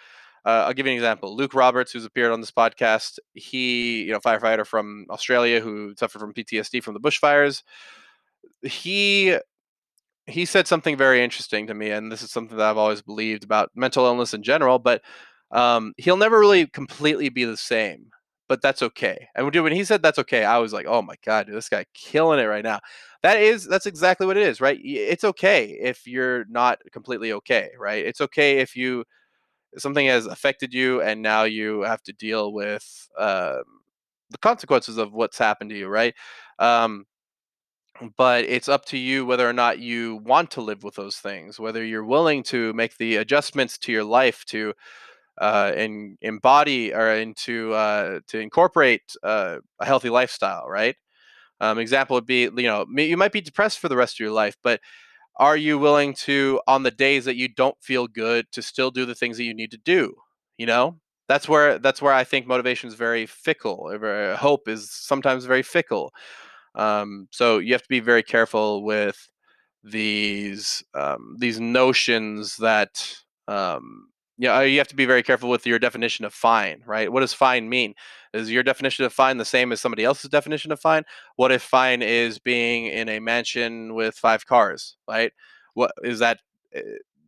uh, 0.45 0.63
I'll 0.65 0.73
give 0.73 0.85
you 0.85 0.93
an 0.93 0.97
example. 0.97 1.35
Luke 1.35 1.53
Roberts, 1.53 1.91
who's 1.91 2.05
appeared 2.05 2.31
on 2.31 2.39
this 2.39 2.51
podcast, 2.51 3.19
he, 3.33 4.03
you 4.03 4.13
know, 4.13 4.19
firefighter 4.19 4.65
from 4.65 5.05
Australia 5.09 5.59
who 5.59 5.93
suffered 5.97 6.19
from 6.19 6.33
PTSD 6.33 6.81
from 6.81 6.93
the 6.93 7.01
bushfires. 7.01 7.63
He 8.61 9.37
he 10.25 10.45
said 10.45 10.67
something 10.67 10.97
very 10.97 11.23
interesting 11.23 11.67
to 11.67 11.73
me, 11.73 11.91
and 11.91 12.11
this 12.11 12.21
is 12.21 12.31
something 12.31 12.57
that 12.57 12.69
I've 12.69 12.77
always 12.77 13.01
believed 13.01 13.43
about 13.43 13.71
mental 13.75 14.05
illness 14.05 14.33
in 14.33 14.43
general. 14.43 14.79
But 14.79 15.01
um, 15.51 15.93
he'll 15.97 16.17
never 16.17 16.39
really 16.39 16.67
completely 16.67 17.29
be 17.29 17.45
the 17.45 17.57
same, 17.57 18.09
but 18.47 18.61
that's 18.61 18.81
okay. 18.81 19.27
And 19.35 19.53
when 19.53 19.71
he 19.71 19.83
said 19.83 20.01
that's 20.01 20.19
okay, 20.19 20.45
I 20.45 20.59
was 20.59 20.73
like, 20.73 20.85
oh 20.87 21.01
my 21.01 21.15
god, 21.25 21.47
dude, 21.47 21.55
this 21.55 21.69
guy 21.69 21.85
killing 21.93 22.39
it 22.39 22.45
right 22.45 22.63
now. 22.63 22.79
That 23.23 23.37
is 23.37 23.65
that's 23.65 23.85
exactly 23.85 24.27
what 24.27 24.37
it 24.37 24.43
is, 24.43 24.61
right? 24.61 24.79
It's 24.81 25.23
okay 25.23 25.77
if 25.81 26.07
you're 26.07 26.45
not 26.45 26.79
completely 26.91 27.33
okay, 27.33 27.71
right? 27.77 28.05
It's 28.05 28.21
okay 28.21 28.59
if 28.59 28.75
you 28.75 29.03
something 29.77 30.07
has 30.07 30.25
affected 30.25 30.73
you 30.73 31.01
and 31.01 31.21
now 31.21 31.43
you 31.43 31.81
have 31.81 32.01
to 32.03 32.13
deal 32.13 32.53
with 32.53 33.07
um, 33.17 33.63
the 34.29 34.37
consequences 34.41 34.97
of 34.97 35.13
what's 35.13 35.37
happened 35.37 35.69
to 35.69 35.77
you 35.77 35.87
right 35.87 36.13
um, 36.59 37.05
but 38.17 38.45
it's 38.45 38.69
up 38.69 38.85
to 38.85 38.97
you 38.97 39.25
whether 39.25 39.47
or 39.47 39.53
not 39.53 39.79
you 39.79 40.17
want 40.17 40.51
to 40.51 40.61
live 40.61 40.83
with 40.83 40.95
those 40.95 41.17
things, 41.17 41.59
whether 41.59 41.83
you're 41.83 42.05
willing 42.05 42.43
to 42.43 42.73
make 42.73 42.97
the 42.97 43.17
adjustments 43.17 43.77
to 43.79 43.91
your 43.91 44.03
life 44.03 44.45
to 44.45 44.73
uh, 45.39 45.71
and 45.75 46.17
embody 46.21 46.93
or 46.93 47.11
into 47.11 47.73
uh, 47.73 48.19
to 48.27 48.39
incorporate 48.39 49.01
uh, 49.23 49.57
a 49.79 49.85
healthy 49.85 50.09
lifestyle, 50.09 50.67
right? 50.67 50.95
Um, 51.59 51.79
example 51.79 52.15
would 52.15 52.25
be, 52.27 52.43
you 52.43 52.63
know, 52.63 52.85
you 52.95 53.17
might 53.17 53.31
be 53.31 53.41
depressed 53.41 53.79
for 53.79 53.89
the 53.89 53.97
rest 53.97 54.15
of 54.15 54.19
your 54.19 54.31
life, 54.31 54.55
but 54.63 54.79
are 55.39 55.57
you 55.57 55.77
willing 55.77 56.13
to, 56.13 56.61
on 56.67 56.83
the 56.83 56.91
days 56.91 57.25
that 57.25 57.35
you 57.35 57.47
don't 57.47 57.77
feel 57.81 58.07
good, 58.07 58.51
to 58.51 58.61
still 58.61 58.91
do 58.91 59.05
the 59.05 59.15
things 59.15 59.37
that 59.37 59.43
you 59.43 59.53
need 59.53 59.71
to 59.71 59.77
do? 59.77 60.15
You 60.57 60.65
know, 60.65 60.99
that's 61.27 61.47
where 61.47 61.79
that's 61.79 62.01
where 62.01 62.13
I 62.13 62.23
think 62.23 62.47
motivation 62.47 62.87
is 62.87 62.95
very 62.95 63.25
fickle. 63.25 63.91
Hope 64.37 64.67
is 64.67 64.91
sometimes 64.91 65.45
very 65.45 65.63
fickle. 65.63 66.11
Um, 66.75 67.27
so 67.31 67.59
you 67.59 67.73
have 67.73 67.81
to 67.83 67.89
be 67.89 67.99
very 67.99 68.23
careful 68.23 68.83
with 68.83 69.29
these 69.83 70.83
um, 70.93 71.35
these 71.39 71.59
notions 71.59 72.57
that 72.57 73.15
um, 73.47 74.07
you 74.37 74.47
know 74.47 74.61
you 74.61 74.77
have 74.79 74.87
to 74.89 74.95
be 74.95 75.05
very 75.05 75.23
careful 75.23 75.49
with 75.49 75.65
your 75.65 75.79
definition 75.79 76.25
of 76.25 76.33
fine, 76.33 76.83
right? 76.85 77.11
What 77.11 77.21
does 77.21 77.33
fine 77.33 77.69
mean? 77.69 77.93
Is 78.33 78.51
your 78.51 78.63
definition 78.63 79.05
of 79.05 79.13
fine 79.13 79.37
the 79.37 79.45
same 79.45 79.71
as 79.71 79.81
somebody 79.81 80.03
else's 80.03 80.29
definition 80.29 80.71
of 80.71 80.79
fine? 80.79 81.03
What 81.37 81.51
if 81.51 81.63
fine 81.63 82.01
is 82.01 82.39
being 82.39 82.85
in 82.87 83.09
a 83.09 83.19
mansion 83.19 83.95
with 83.95 84.15
five 84.15 84.45
cars, 84.45 84.97
right? 85.07 85.31
What 85.73 85.91
is 86.03 86.19
that? 86.19 86.39
eh, 86.73 86.81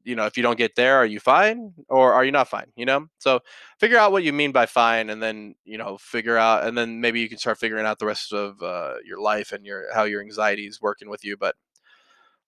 You 0.05 0.15
know, 0.15 0.25
if 0.25 0.37
you 0.37 0.43
don't 0.43 0.57
get 0.57 0.75
there, 0.75 0.95
are 0.97 1.05
you 1.05 1.19
fine 1.19 1.73
or 1.89 2.13
are 2.13 2.25
you 2.25 2.31
not 2.31 2.47
fine? 2.47 2.71
You 2.75 2.85
know, 2.85 3.07
so 3.19 3.41
figure 3.79 3.97
out 3.97 4.11
what 4.11 4.23
you 4.23 4.33
mean 4.33 4.51
by 4.51 4.65
fine, 4.65 5.09
and 5.09 5.21
then 5.21 5.55
you 5.65 5.77
know 5.77 5.97
figure 5.97 6.37
out, 6.37 6.65
and 6.65 6.77
then 6.77 7.01
maybe 7.01 7.19
you 7.19 7.29
can 7.29 7.37
start 7.37 7.59
figuring 7.59 7.85
out 7.85 7.99
the 7.99 8.05
rest 8.07 8.33
of 8.33 8.61
uh, 8.63 8.95
your 9.05 9.19
life 9.21 9.51
and 9.51 9.65
your 9.65 9.93
how 9.93 10.03
your 10.05 10.21
anxiety 10.21 10.65
is 10.67 10.81
working 10.81 11.09
with 11.09 11.23
you. 11.25 11.37
But 11.37 11.55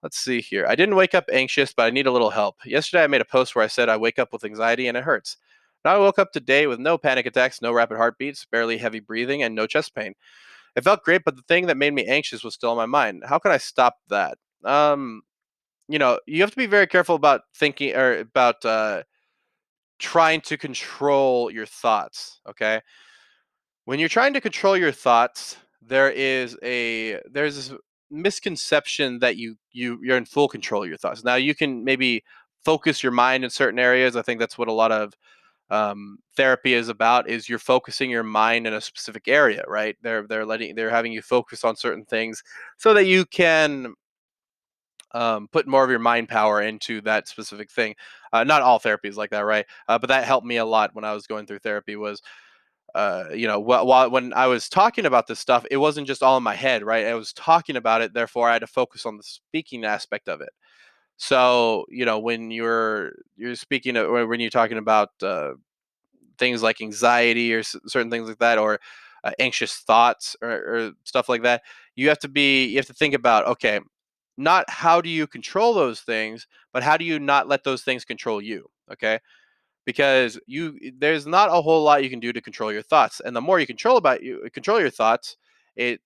Let's 0.03 0.17
see 0.17 0.41
here. 0.41 0.65
I 0.67 0.75
didn't 0.75 0.95
wake 0.95 1.13
up 1.13 1.25
anxious, 1.31 1.73
but 1.73 1.83
I 1.83 1.89
need 1.91 2.07
a 2.07 2.11
little 2.11 2.31
help. 2.31 2.55
Yesterday, 2.65 3.03
I 3.03 3.07
made 3.07 3.21
a 3.21 3.25
post 3.25 3.55
where 3.55 3.63
I 3.63 3.67
said 3.67 3.87
I 3.87 3.97
wake 3.97 4.17
up 4.17 4.33
with 4.33 4.43
anxiety 4.43 4.87
and 4.87 4.97
it 4.97 5.03
hurts. 5.03 5.37
Now 5.85 5.95
I 5.95 5.99
woke 5.99 6.19
up 6.19 6.31
today 6.31 6.67
with 6.67 6.79
no 6.79 6.97
panic 6.97 7.25
attacks, 7.25 7.61
no 7.61 7.71
rapid 7.71 7.97
heartbeats, 7.97 8.45
barely 8.45 8.77
heavy 8.77 8.99
breathing, 8.99 9.43
and 9.43 9.55
no 9.55 9.67
chest 9.67 9.95
pain. 9.95 10.13
It 10.75 10.83
felt 10.83 11.03
great, 11.03 11.23
but 11.25 11.35
the 11.35 11.41
thing 11.43 11.67
that 11.67 11.77
made 11.77 11.93
me 11.93 12.05
anxious 12.05 12.43
was 12.43 12.53
still 12.53 12.71
in 12.71 12.77
my 12.77 12.85
mind. 12.85 13.23
How 13.27 13.39
can 13.39 13.51
I 13.51 13.57
stop 13.57 13.97
that? 14.09 14.37
Um, 14.63 15.23
you 15.87 15.99
know, 15.99 16.19
you 16.27 16.41
have 16.41 16.51
to 16.51 16.57
be 16.57 16.67
very 16.67 16.87
careful 16.87 17.15
about 17.15 17.41
thinking 17.55 17.95
or 17.95 18.19
about 18.19 18.63
uh, 18.63 19.03
trying 19.99 20.41
to 20.41 20.57
control 20.57 21.51
your 21.51 21.65
thoughts. 21.65 22.39
Okay, 22.47 22.81
when 23.85 23.99
you're 23.99 24.09
trying 24.09 24.33
to 24.33 24.41
control 24.41 24.77
your 24.77 24.91
thoughts, 24.91 25.57
there 25.81 26.09
is 26.09 26.57
a 26.63 27.19
there's 27.29 27.73
misconception 28.11 29.19
that 29.19 29.37
you 29.37 29.55
you 29.71 29.99
you're 30.03 30.17
in 30.17 30.25
full 30.25 30.47
control 30.47 30.83
of 30.83 30.89
your 30.89 30.97
thoughts. 30.97 31.23
Now 31.23 31.35
you 31.35 31.55
can 31.55 31.83
maybe 31.83 32.23
focus 32.63 33.01
your 33.01 33.11
mind 33.11 33.43
in 33.43 33.49
certain 33.49 33.79
areas. 33.79 34.15
I 34.15 34.21
think 34.21 34.39
that's 34.39 34.57
what 34.57 34.67
a 34.67 34.73
lot 34.73 34.91
of 34.91 35.13
um, 35.69 36.17
therapy 36.35 36.73
is 36.73 36.89
about. 36.89 37.29
Is 37.29 37.49
you're 37.49 37.59
focusing 37.59 38.09
your 38.09 38.23
mind 38.23 38.67
in 38.67 38.73
a 38.73 38.81
specific 38.81 39.27
area, 39.27 39.63
right? 39.67 39.95
They're 40.01 40.27
they're 40.27 40.45
letting 40.45 40.75
they're 40.75 40.89
having 40.89 41.13
you 41.13 41.21
focus 41.21 41.63
on 41.63 41.75
certain 41.75 42.05
things 42.05 42.43
so 42.77 42.93
that 42.93 43.05
you 43.05 43.25
can 43.25 43.93
um, 45.13 45.47
put 45.51 45.67
more 45.67 45.83
of 45.83 45.89
your 45.89 45.99
mind 45.99 46.29
power 46.29 46.61
into 46.61 47.01
that 47.01 47.27
specific 47.27 47.71
thing. 47.71 47.95
Uh, 48.33 48.43
not 48.43 48.61
all 48.61 48.79
therapy 48.79 49.07
is 49.07 49.17
like 49.17 49.31
that, 49.31 49.45
right? 49.45 49.65
Uh, 49.87 49.97
but 49.97 50.07
that 50.07 50.25
helped 50.25 50.45
me 50.45 50.57
a 50.57 50.65
lot 50.65 50.93
when 50.93 51.03
I 51.05 51.13
was 51.13 51.27
going 51.27 51.45
through 51.45 51.59
therapy. 51.59 51.95
Was 51.95 52.21
uh, 52.95 53.25
you 53.33 53.47
know, 53.47 53.61
wh- 53.61 53.85
while 53.85 54.09
when 54.09 54.33
I 54.33 54.47
was 54.47 54.69
talking 54.69 55.05
about 55.05 55.27
this 55.27 55.39
stuff, 55.39 55.65
it 55.71 55.77
wasn't 55.77 56.07
just 56.07 56.23
all 56.23 56.37
in 56.37 56.43
my 56.43 56.55
head, 56.55 56.83
right? 56.83 57.05
I 57.07 57.15
was 57.15 57.33
talking 57.33 57.75
about 57.77 58.01
it, 58.01 58.13
therefore 58.13 58.49
I 58.49 58.53
had 58.53 58.59
to 58.59 58.67
focus 58.67 59.05
on 59.05 59.17
the 59.17 59.23
speaking 59.23 59.85
aspect 59.85 60.27
of 60.29 60.41
it. 60.41 60.49
So, 61.17 61.85
you 61.89 62.05
know, 62.05 62.19
when 62.19 62.51
you're 62.51 63.13
you're 63.37 63.55
speaking, 63.55 63.95
when 63.95 64.39
you're 64.39 64.49
talking 64.51 64.77
about 64.79 65.09
uh, 65.23 65.53
things 66.37 66.63
like 66.63 66.81
anxiety 66.81 67.53
or 67.53 67.63
certain 67.63 68.11
things 68.11 68.27
like 68.27 68.39
that, 68.39 68.57
or 68.57 68.79
uh, 69.23 69.31
anxious 69.39 69.75
thoughts 69.77 70.35
or, 70.41 70.51
or 70.51 70.91
stuff 71.03 71.29
like 71.29 71.43
that, 71.43 71.63
you 71.95 72.09
have 72.09 72.19
to 72.19 72.27
be 72.29 72.65
you 72.67 72.77
have 72.77 72.87
to 72.87 72.93
think 72.93 73.13
about 73.13 73.47
okay, 73.47 73.79
not 74.37 74.69
how 74.69 75.01
do 75.01 75.09
you 75.09 75.27
control 75.27 75.73
those 75.73 76.01
things, 76.01 76.47
but 76.73 76.83
how 76.83 76.97
do 76.97 77.05
you 77.05 77.19
not 77.19 77.47
let 77.47 77.63
those 77.63 77.83
things 77.83 78.05
control 78.05 78.41
you? 78.41 78.67
Okay 78.91 79.19
because 79.85 80.39
you 80.45 80.77
there's 80.97 81.25
not 81.25 81.49
a 81.49 81.61
whole 81.61 81.83
lot 81.83 82.03
you 82.03 82.09
can 82.09 82.19
do 82.19 82.33
to 82.33 82.41
control 82.41 82.71
your 82.71 82.81
thoughts 82.81 83.21
and 83.23 83.35
the 83.35 83.41
more 83.41 83.59
you 83.59 83.67
control 83.67 83.97
about 83.97 84.23
you 84.23 84.47
control 84.53 84.79
your 84.79 84.89
thoughts 84.89 85.37
it 85.75 86.01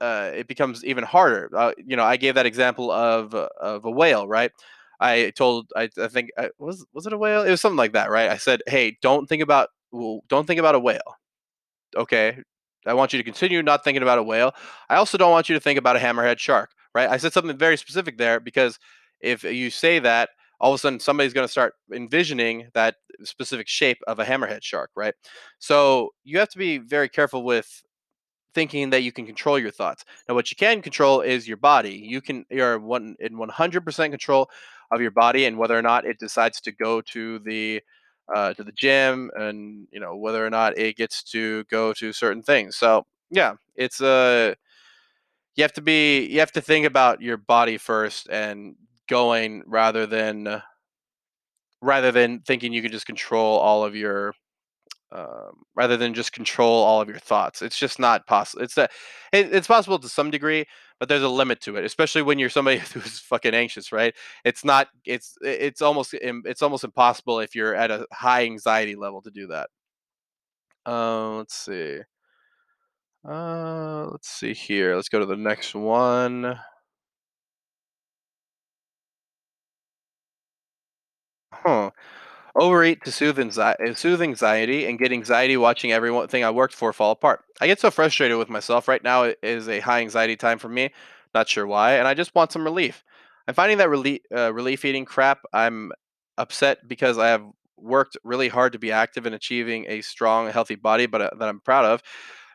uh, 0.00 0.30
it 0.34 0.46
becomes 0.46 0.84
even 0.84 1.04
harder 1.04 1.50
uh, 1.56 1.72
you 1.78 1.96
know 1.96 2.04
i 2.04 2.16
gave 2.16 2.34
that 2.34 2.46
example 2.46 2.90
of 2.90 3.34
uh, 3.34 3.48
of 3.60 3.84
a 3.84 3.90
whale 3.90 4.28
right? 4.28 4.52
I 5.00 5.30
told 5.36 5.70
i, 5.76 5.88
I 6.00 6.08
think 6.08 6.30
I, 6.38 6.50
was 6.58 6.86
was 6.92 7.06
it 7.06 7.12
a 7.12 7.18
whale? 7.18 7.42
It 7.42 7.50
was 7.50 7.60
something 7.60 7.76
like 7.76 7.92
that 7.92 8.10
right? 8.10 8.30
I 8.30 8.36
said 8.38 8.62
hey 8.66 8.98
don't 9.02 9.28
think 9.28 9.42
about 9.42 9.70
don't 10.28 10.46
think 10.46 10.60
about 10.60 10.74
a 10.74 10.80
whale 10.80 11.16
okay? 11.96 12.38
I 12.86 12.94
want 12.94 13.12
you 13.12 13.18
to 13.18 13.24
continue 13.24 13.62
not 13.62 13.82
thinking 13.82 14.02
about 14.02 14.18
a 14.18 14.22
whale. 14.22 14.54
I 14.88 14.96
also 14.96 15.18
don't 15.18 15.32
want 15.32 15.48
you 15.48 15.54
to 15.54 15.60
think 15.60 15.78
about 15.78 15.96
a 15.96 16.00
hammerhead 16.00 16.38
shark 16.38 16.70
right? 16.94 17.10
I 17.10 17.18
said 17.18 17.32
something 17.34 17.56
very 17.58 17.76
specific 17.76 18.16
there 18.16 18.40
because 18.40 18.78
if 19.20 19.44
you 19.44 19.70
say 19.70 19.98
that 19.98 20.30
all 20.60 20.72
of 20.72 20.76
a 20.76 20.78
sudden 20.78 21.00
somebody's 21.00 21.32
going 21.32 21.46
to 21.46 21.50
start 21.50 21.74
envisioning 21.92 22.68
that 22.74 22.96
specific 23.24 23.68
shape 23.68 23.98
of 24.06 24.18
a 24.18 24.24
hammerhead 24.24 24.62
shark 24.62 24.90
right? 24.96 25.14
So 25.58 26.10
you 26.24 26.38
have 26.38 26.48
to 26.50 26.58
be 26.58 26.78
very 26.78 27.08
careful 27.08 27.44
with 27.44 27.82
thinking 28.54 28.88
that 28.88 29.02
you 29.02 29.12
can 29.12 29.26
control 29.26 29.58
your 29.58 29.70
thoughts. 29.70 30.02
Now 30.28 30.34
what 30.34 30.50
you 30.50 30.56
can 30.56 30.80
control 30.80 31.20
is 31.20 31.46
your 31.46 31.58
body. 31.58 31.92
You 31.92 32.22
can 32.22 32.46
you're 32.50 32.78
one 32.78 33.14
in 33.20 33.36
100% 33.36 34.10
control 34.10 34.48
of 34.90 35.00
your 35.00 35.10
body 35.10 35.44
and 35.44 35.58
whether 35.58 35.76
or 35.76 35.82
not 35.82 36.06
it 36.06 36.18
decides 36.18 36.60
to 36.62 36.72
go 36.72 37.02
to 37.02 37.38
the 37.40 37.82
uh, 38.34 38.54
to 38.54 38.64
the 38.64 38.72
gym 38.72 39.30
and 39.36 39.86
you 39.92 40.00
know 40.00 40.16
whether 40.16 40.44
or 40.44 40.50
not 40.50 40.76
it 40.78 40.96
gets 40.96 41.22
to 41.22 41.64
go 41.64 41.92
to 41.92 42.12
certain 42.12 42.42
things. 42.42 42.76
So 42.76 43.06
yeah 43.30 43.54
it's 43.76 44.00
a 44.00 44.06
uh, 44.52 44.54
you 45.56 45.62
have 45.62 45.72
to 45.74 45.82
be 45.82 46.26
you 46.26 46.38
have 46.40 46.52
to 46.52 46.62
think 46.62 46.86
about 46.86 47.20
your 47.20 47.36
body 47.36 47.76
first 47.76 48.28
and 48.30 48.76
going 49.08 49.62
rather 49.66 50.06
than 50.06 50.46
uh, 50.46 50.60
rather 51.82 52.12
than 52.12 52.40
thinking 52.40 52.72
you 52.72 52.82
can 52.82 52.92
just 52.92 53.06
control 53.06 53.58
all 53.58 53.84
of 53.84 53.94
your 53.94 54.34
um, 55.12 55.62
rather 55.76 55.96
than 55.96 56.14
just 56.14 56.32
control 56.32 56.82
all 56.82 57.00
of 57.00 57.08
your 57.08 57.18
thoughts. 57.18 57.62
It's 57.62 57.78
just 57.78 57.98
not 57.98 58.26
possible. 58.26 58.62
It's 58.62 58.74
that 58.74 58.90
it, 59.32 59.54
it's 59.54 59.68
possible 59.68 59.98
to 59.98 60.08
some 60.08 60.30
degree, 60.30 60.66
but 60.98 61.08
there's 61.08 61.22
a 61.22 61.28
limit 61.28 61.60
to 61.62 61.76
it. 61.76 61.84
Especially 61.84 62.22
when 62.22 62.38
you're 62.38 62.50
somebody 62.50 62.78
who's 62.92 63.20
fucking 63.20 63.54
anxious, 63.54 63.92
right? 63.92 64.14
It's 64.44 64.64
not. 64.64 64.88
It's 65.04 65.36
it's 65.42 65.82
almost 65.82 66.14
it's 66.14 66.62
almost 66.62 66.84
impossible 66.84 67.40
if 67.40 67.54
you're 67.54 67.74
at 67.74 67.90
a 67.90 68.06
high 68.12 68.44
anxiety 68.44 68.96
level 68.96 69.22
to 69.22 69.30
do 69.30 69.46
that. 69.48 69.70
Uh, 70.84 71.36
let's 71.38 71.54
see. 71.54 72.00
Uh, 73.28 74.06
let's 74.10 74.28
see 74.28 74.54
here. 74.54 74.94
Let's 74.94 75.08
go 75.08 75.18
to 75.18 75.26
the 75.26 75.36
next 75.36 75.74
one. 75.74 76.58
Huh. 81.66 81.90
Overeat 82.56 83.04
to 83.04 83.12
soothe, 83.12 83.38
anxi- 83.38 83.98
soothe 83.98 84.22
anxiety 84.22 84.86
and 84.86 84.98
get 84.98 85.12
anxiety 85.12 85.56
watching 85.56 85.92
everything 85.92 86.44
I 86.44 86.50
worked 86.50 86.74
for 86.74 86.92
fall 86.92 87.12
apart. 87.12 87.44
I 87.60 87.66
get 87.66 87.80
so 87.80 87.90
frustrated 87.90 88.38
with 88.38 88.50
myself. 88.50 88.88
Right 88.88 89.02
now 89.04 89.24
it 89.24 89.38
is 89.42 89.68
a 89.68 89.80
high 89.80 90.00
anxiety 90.00 90.36
time 90.36 90.58
for 90.58 90.68
me. 90.68 90.90
Not 91.34 91.48
sure 91.48 91.66
why, 91.66 91.94
and 91.94 92.08
I 92.08 92.14
just 92.14 92.34
want 92.34 92.52
some 92.52 92.64
relief. 92.64 93.04
I'm 93.48 93.54
finding 93.54 93.78
that 93.78 93.90
relief, 93.90 94.22
uh, 94.34 94.52
relief 94.54 94.84
eating 94.84 95.04
crap. 95.04 95.40
I'm 95.52 95.92
upset 96.38 96.88
because 96.88 97.18
I 97.18 97.28
have 97.28 97.44
worked 97.76 98.16
really 98.24 98.48
hard 98.48 98.72
to 98.72 98.78
be 98.78 98.92
active 98.92 99.26
in 99.26 99.34
achieving 99.34 99.86
a 99.88 100.00
strong, 100.02 100.50
healthy 100.50 100.76
body, 100.76 101.06
but 101.06 101.22
uh, 101.22 101.30
that 101.38 101.48
I'm 101.48 101.60
proud 101.60 101.84
of. 101.84 102.02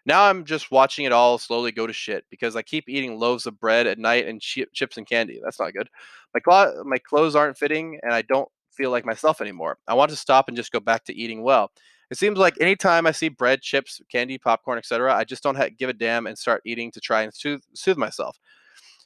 Now 0.05 0.23
I'm 0.25 0.45
just 0.45 0.71
watching 0.71 1.05
it 1.05 1.11
all 1.11 1.37
slowly 1.37 1.71
go 1.71 1.85
to 1.87 1.93
shit 1.93 2.25
because 2.29 2.55
I 2.55 2.63
keep 2.63 2.89
eating 2.89 3.19
loaves 3.19 3.45
of 3.45 3.59
bread 3.59 3.87
at 3.87 3.99
night 3.99 4.27
and 4.27 4.41
chi- 4.41 4.65
chips 4.73 4.97
and 4.97 5.07
candy. 5.07 5.39
That's 5.43 5.59
not 5.59 5.73
good. 5.73 5.89
My 6.33 6.39
clo- 6.39 6.83
my 6.85 6.97
clothes 6.97 7.35
aren't 7.35 7.57
fitting, 7.57 7.99
and 8.03 8.13
I 8.13 8.23
don't 8.23 8.49
feel 8.81 8.89
like 8.89 9.05
myself 9.05 9.41
anymore. 9.41 9.77
I 9.87 9.93
want 9.93 10.09
to 10.09 10.17
stop 10.17 10.47
and 10.47 10.57
just 10.57 10.71
go 10.71 10.79
back 10.79 11.03
to 11.05 11.15
eating 11.15 11.43
well. 11.43 11.71
It 12.09 12.17
seems 12.17 12.39
like 12.39 12.55
anytime 12.59 13.05
I 13.05 13.11
see 13.11 13.29
bread, 13.29 13.61
chips, 13.61 14.01
candy, 14.11 14.39
popcorn, 14.39 14.79
etc., 14.79 15.15
I 15.15 15.23
just 15.23 15.43
don't 15.43 15.55
ha- 15.55 15.69
give 15.77 15.89
a 15.89 15.93
damn 15.93 16.25
and 16.25 16.37
start 16.37 16.63
eating 16.65 16.89
to 16.91 16.99
try 16.99 17.21
and 17.21 17.31
soothe, 17.33 17.61
soothe 17.75 17.97
myself. 17.97 18.39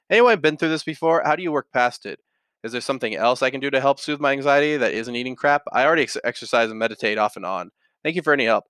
Anyone 0.09 0.39
been 0.39 0.55
through 0.55 0.69
this 0.69 0.83
before? 0.83 1.21
How 1.25 1.35
do 1.35 1.43
you 1.43 1.51
work 1.51 1.67
past 1.73 2.05
it? 2.05 2.19
Is 2.63 2.71
there 2.71 2.81
something 2.81 3.15
else 3.15 3.43
I 3.43 3.49
can 3.49 3.59
do 3.59 3.69
to 3.69 3.81
help 3.81 3.99
soothe 3.99 4.21
my 4.21 4.31
anxiety 4.31 4.77
that 4.77 4.93
isn't 4.93 5.15
eating 5.15 5.35
crap? 5.35 5.63
I 5.73 5.85
already 5.85 6.03
ex- 6.03 6.17
exercise 6.23 6.69
and 6.69 6.79
meditate 6.79 7.17
off 7.17 7.35
and 7.35 7.45
on. 7.45 7.69
Thank 8.01 8.15
you 8.15 8.21
for 8.21 8.33
any 8.33 8.45
help. 8.45 8.63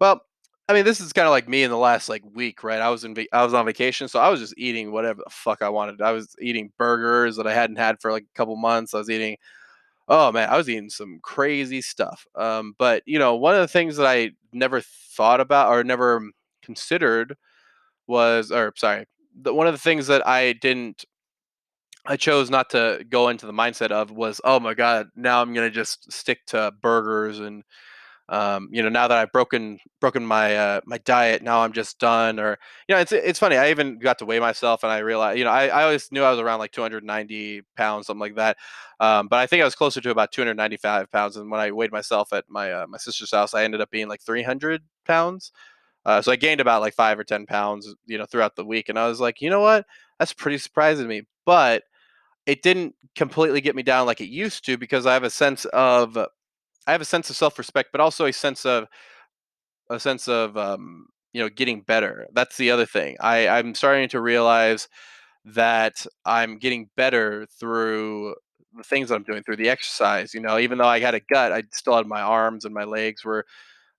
Well, 0.00 0.22
I 0.68 0.72
mean, 0.72 0.84
this 0.84 1.00
is 1.00 1.12
kind 1.12 1.26
of 1.26 1.32
like 1.32 1.48
me 1.48 1.62
in 1.62 1.70
the 1.70 1.76
last 1.76 2.08
like 2.08 2.22
week, 2.32 2.62
right? 2.62 2.80
I 2.80 2.88
was 2.90 3.04
in 3.04 3.14
va- 3.14 3.34
I 3.34 3.44
was 3.44 3.52
on 3.52 3.66
vacation, 3.66 4.08
so 4.08 4.18
I 4.18 4.30
was 4.30 4.40
just 4.40 4.54
eating 4.56 4.92
whatever 4.92 5.20
the 5.24 5.30
fuck 5.30 5.60
I 5.62 5.68
wanted. 5.68 6.00
I 6.00 6.12
was 6.12 6.34
eating 6.40 6.72
burgers 6.78 7.36
that 7.36 7.46
I 7.46 7.52
hadn't 7.52 7.76
had 7.76 8.00
for 8.00 8.12
like 8.12 8.22
a 8.22 8.36
couple 8.36 8.56
months. 8.56 8.94
I 8.94 8.98
was 8.98 9.10
eating 9.10 9.36
Oh 10.08 10.30
man, 10.32 10.50
I 10.50 10.56
was 10.56 10.68
eating 10.68 10.90
some 10.90 11.18
crazy 11.22 11.80
stuff. 11.80 12.26
Um, 12.34 12.74
but 12.78 13.02
you 13.06 13.18
know, 13.18 13.34
one 13.36 13.54
of 13.54 13.60
the 13.60 13.68
things 13.68 13.96
that 13.96 14.06
I 14.06 14.32
never 14.52 14.80
thought 14.82 15.40
about 15.40 15.70
or 15.72 15.82
never 15.84 16.22
considered 16.62 17.36
was, 18.06 18.50
or 18.52 18.72
sorry, 18.76 19.06
the, 19.42 19.54
one 19.54 19.66
of 19.66 19.74
the 19.74 19.78
things 19.80 20.08
that 20.08 20.26
I 20.26 20.54
didn't 20.54 21.04
I 22.06 22.16
chose 22.16 22.50
not 22.50 22.70
to 22.70 23.04
go 23.08 23.28
into 23.28 23.46
the 23.46 23.52
mindset 23.52 23.90
of 23.90 24.10
was, 24.10 24.40
oh 24.44 24.60
my 24.60 24.74
god, 24.74 25.08
now 25.16 25.40
I'm 25.40 25.54
gonna 25.54 25.70
just 25.70 26.12
stick 26.12 26.44
to 26.48 26.72
burgers 26.82 27.40
and 27.40 27.62
um, 28.28 28.68
you 28.72 28.82
know 28.82 28.88
now 28.88 29.06
that 29.08 29.18
I've 29.18 29.32
broken 29.32 29.78
broken 30.00 30.24
my 30.24 30.56
uh, 30.56 30.80
my 30.86 30.98
diet, 30.98 31.42
now 31.42 31.60
I'm 31.60 31.72
just 31.72 31.98
done. 31.98 32.40
Or 32.40 32.58
you 32.88 32.94
know, 32.94 33.00
it's 33.00 33.12
it's 33.12 33.38
funny. 33.38 33.56
I 33.56 33.70
even 33.70 33.98
got 33.98 34.18
to 34.18 34.24
weigh 34.26 34.40
myself, 34.40 34.82
and 34.82 34.90
I 34.90 34.98
realized, 34.98 35.38
you 35.38 35.44
know, 35.44 35.50
I, 35.50 35.66
I 35.66 35.82
always 35.84 36.10
knew 36.10 36.22
I 36.22 36.30
was 36.30 36.40
around 36.40 36.58
like 36.58 36.72
290 36.72 37.62
pounds, 37.76 38.06
something 38.06 38.20
like 38.20 38.36
that. 38.36 38.56
Um, 39.00 39.28
but 39.28 39.40
I 39.40 39.46
think 39.46 39.62
I 39.62 39.64
was 39.64 39.74
closer 39.74 40.00
to 40.00 40.10
about 40.10 40.32
295 40.32 41.10
pounds. 41.12 41.36
And 41.36 41.50
when 41.50 41.60
I 41.60 41.70
weighed 41.72 41.92
myself 41.92 42.32
at 42.32 42.44
my 42.48 42.72
uh, 42.72 42.86
my 42.88 42.98
sister's 42.98 43.30
house, 43.32 43.52
I 43.54 43.64
ended 43.64 43.80
up 43.80 43.90
being 43.90 44.08
like 44.08 44.22
300 44.22 44.82
pounds. 45.06 45.52
Uh, 46.06 46.22
so 46.22 46.32
I 46.32 46.36
gained 46.36 46.60
about 46.60 46.82
like 46.82 46.94
five 46.94 47.18
or 47.18 47.24
ten 47.24 47.46
pounds, 47.46 47.94
you 48.06 48.18
know, 48.18 48.26
throughout 48.26 48.56
the 48.56 48.64
week, 48.64 48.88
and 48.88 48.98
I 48.98 49.08
was 49.08 49.20
like, 49.20 49.40
you 49.40 49.50
know 49.50 49.60
what, 49.60 49.86
that's 50.18 50.32
pretty 50.32 50.58
surprising 50.58 51.04
to 51.04 51.08
me. 51.08 51.22
But 51.46 51.84
it 52.46 52.62
didn't 52.62 52.94
completely 53.14 53.60
get 53.60 53.76
me 53.76 53.82
down 53.82 54.06
like 54.06 54.20
it 54.20 54.28
used 54.28 54.64
to 54.66 54.76
because 54.76 55.06
I 55.06 55.14
have 55.14 55.24
a 55.24 55.30
sense 55.30 55.64
of 55.66 56.18
I 56.86 56.92
have 56.92 57.00
a 57.00 57.04
sense 57.06 57.30
of 57.30 57.36
self-respect, 57.36 57.90
but 57.92 58.00
also 58.00 58.26
a 58.26 58.32
sense 58.32 58.66
of 58.66 58.88
a 59.90 59.98
sense 60.00 60.28
of 60.28 60.56
um, 60.56 61.06
you 61.32 61.42
know 61.42 61.48
getting 61.48 61.80
better. 61.82 62.26
That's 62.32 62.56
the 62.56 62.70
other 62.70 62.86
thing. 62.86 63.16
I 63.20 63.48
I'm 63.48 63.74
starting 63.74 64.08
to 64.10 64.20
realize 64.20 64.88
that 65.46 66.06
I'm 66.24 66.58
getting 66.58 66.90
better 66.96 67.46
through 67.60 68.36
the 68.76 68.84
things 68.84 69.08
that 69.08 69.16
I'm 69.16 69.24
doing 69.24 69.42
through 69.42 69.56
the 69.56 69.70
exercise. 69.70 70.34
You 70.34 70.40
know, 70.40 70.58
even 70.58 70.78
though 70.78 70.86
I 70.88 71.00
had 71.00 71.14
a 71.14 71.20
gut, 71.20 71.52
I 71.52 71.64
still 71.72 71.96
had 71.96 72.06
my 72.06 72.22
arms 72.22 72.64
and 72.64 72.74
my 72.74 72.84
legs 72.84 73.24
were 73.24 73.46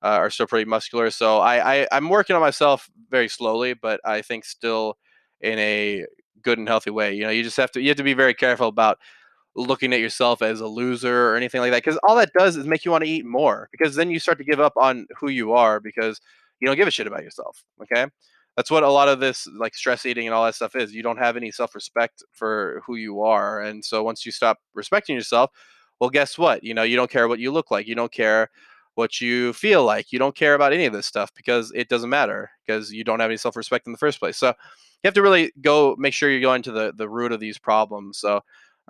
uh, 0.03 0.07
are 0.09 0.29
still 0.29 0.47
pretty 0.47 0.69
muscular. 0.69 1.09
So 1.11 1.39
I, 1.39 1.83
I 1.83 1.87
I'm 1.93 2.09
working 2.09 2.35
on 2.35 2.41
myself 2.41 2.89
very 3.11 3.29
slowly, 3.29 3.73
but 3.75 4.01
I 4.05 4.21
think 4.21 4.45
still 4.45 4.97
in 5.41 5.59
a 5.59 6.05
good 6.43 6.59
and 6.59 6.67
healthy 6.67 6.91
way. 6.91 7.13
You 7.15 7.23
know, 7.25 7.31
you 7.31 7.43
just 7.43 7.57
have 7.57 7.71
to 7.73 7.81
you 7.81 7.89
have 7.89 7.97
to 7.97 8.03
be 8.03 8.13
very 8.15 8.33
careful 8.33 8.67
about 8.69 8.99
looking 9.55 9.93
at 9.93 9.99
yourself 9.99 10.41
as 10.41 10.59
a 10.59 10.67
loser 10.67 11.29
or 11.29 11.35
anything 11.35 11.61
like 11.61 11.71
that 11.71 11.83
because 11.83 11.99
all 12.03 12.15
that 12.15 12.31
does 12.37 12.57
is 12.57 12.65
make 12.65 12.83
you 12.83 12.91
want 12.91 13.03
to 13.03 13.09
eat 13.09 13.25
more 13.25 13.69
because 13.71 13.95
then 13.95 14.11
you 14.11 14.19
start 14.19 14.37
to 14.37 14.43
give 14.43 14.59
up 14.59 14.73
on 14.75 15.07
who 15.17 15.29
you 15.29 15.53
are 15.53 15.79
because 15.79 16.19
you 16.59 16.67
don't 16.67 16.75
give 16.75 16.87
a 16.87 16.91
shit 16.91 17.07
about 17.07 17.23
yourself 17.23 17.63
okay? 17.81 18.05
That's 18.57 18.71
what 18.71 18.83
a 18.83 18.89
lot 18.89 19.09
of 19.09 19.19
this 19.19 19.47
like 19.57 19.75
stress 19.75 20.05
eating 20.05 20.27
and 20.27 20.33
all 20.33 20.45
that 20.45 20.55
stuff 20.55 20.75
is 20.75 20.93
you 20.93 21.03
don't 21.03 21.17
have 21.17 21.37
any 21.37 21.51
self-respect 21.51 22.23
for 22.31 22.81
who 22.85 22.95
you 22.95 23.21
are 23.21 23.61
and 23.61 23.83
so 23.83 24.03
once 24.03 24.25
you 24.25 24.31
stop 24.31 24.59
respecting 24.73 25.15
yourself 25.15 25.51
well 25.99 26.09
guess 26.09 26.37
what? 26.37 26.63
You 26.63 26.73
know 26.73 26.83
you 26.83 26.97
don't 26.97 27.11
care 27.11 27.27
what 27.27 27.39
you 27.39 27.51
look 27.51 27.71
like 27.71 27.87
you 27.87 27.95
don't 27.95 28.11
care 28.11 28.49
what 28.95 29.21
you 29.21 29.53
feel 29.53 29.83
like 29.83 30.11
you 30.11 30.19
don't 30.19 30.35
care 30.35 30.55
about 30.55 30.73
any 30.73 30.85
of 30.85 30.93
this 30.93 31.05
stuff 31.05 31.31
because 31.33 31.71
it 31.75 31.87
doesn't 31.89 32.09
matter 32.09 32.49
because 32.65 32.91
you 32.91 33.03
don't 33.03 33.19
have 33.19 33.29
any 33.29 33.37
self-respect 33.37 33.87
in 33.87 33.93
the 33.93 33.97
first 33.97 34.19
place 34.19 34.37
so 34.37 34.47
you 34.47 35.07
have 35.07 35.13
to 35.13 35.21
really 35.21 35.51
go 35.61 35.95
make 35.97 36.13
sure 36.13 36.29
you're 36.29 36.41
going 36.41 36.61
to 36.61 36.71
the 36.71 36.93
the 36.95 37.07
root 37.07 37.31
of 37.31 37.39
these 37.39 37.57
problems 37.57 38.17
so 38.17 38.41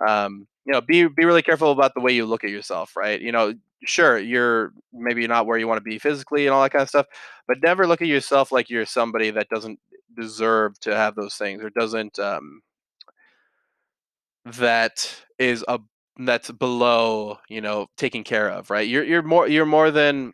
um, 0.06 0.46
you 0.66 0.72
know, 0.72 0.80
be 0.80 1.06
be 1.08 1.24
really 1.24 1.42
careful 1.42 1.72
about 1.72 1.94
the 1.94 2.00
way 2.00 2.12
you 2.12 2.26
look 2.26 2.44
at 2.44 2.50
yourself, 2.50 2.96
right? 2.96 3.20
You 3.20 3.32
know, 3.32 3.54
sure, 3.84 4.18
you're 4.18 4.72
maybe 4.92 5.26
not 5.26 5.46
where 5.46 5.58
you 5.58 5.68
want 5.68 5.78
to 5.78 5.84
be 5.84 5.98
physically 5.98 6.46
and 6.46 6.54
all 6.54 6.62
that 6.62 6.72
kind 6.72 6.82
of 6.82 6.88
stuff, 6.88 7.06
but 7.48 7.58
never 7.62 7.86
look 7.86 8.02
at 8.02 8.08
yourself 8.08 8.52
like 8.52 8.70
you're 8.70 8.86
somebody 8.86 9.30
that 9.30 9.48
doesn't 9.48 9.78
deserve 10.16 10.78
to 10.80 10.96
have 10.96 11.14
those 11.14 11.34
things 11.36 11.62
or 11.62 11.70
doesn't 11.70 12.18
um, 12.18 12.62
that 14.44 15.14
is 15.38 15.64
a 15.68 15.80
that's 16.18 16.50
below, 16.50 17.38
you 17.48 17.60
know, 17.60 17.86
taken 17.96 18.24
care 18.24 18.48
of, 18.50 18.70
right? 18.70 18.88
You're 18.88 19.04
you're 19.04 19.22
more 19.22 19.48
you're 19.48 19.66
more 19.66 19.90
than 19.90 20.32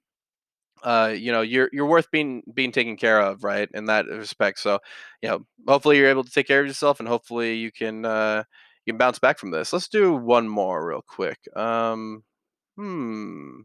uh, 0.84 1.14
you 1.16 1.32
know, 1.32 1.42
you're 1.42 1.70
you're 1.72 1.86
worth 1.86 2.10
being 2.10 2.42
being 2.54 2.72
taken 2.72 2.96
care 2.96 3.20
of, 3.20 3.44
right? 3.44 3.68
In 3.74 3.86
that 3.86 4.06
respect. 4.06 4.60
So, 4.60 4.80
you 5.22 5.28
know, 5.30 5.46
hopefully 5.68 5.98
you're 5.98 6.10
able 6.10 6.24
to 6.24 6.32
take 6.32 6.48
care 6.48 6.60
of 6.60 6.66
yourself, 6.66 7.00
and 7.00 7.08
hopefully 7.08 7.54
you 7.56 7.72
can 7.72 8.04
uh, 8.04 8.44
you 8.86 8.92
can 8.92 8.98
bounce 8.98 9.18
back 9.18 9.38
from 9.38 9.50
this. 9.50 9.72
Let's 9.72 9.88
do 9.88 10.14
one 10.14 10.48
more 10.48 10.86
real 10.86 11.02
quick. 11.02 11.38
Um, 11.56 12.24
hmm. 12.76 13.60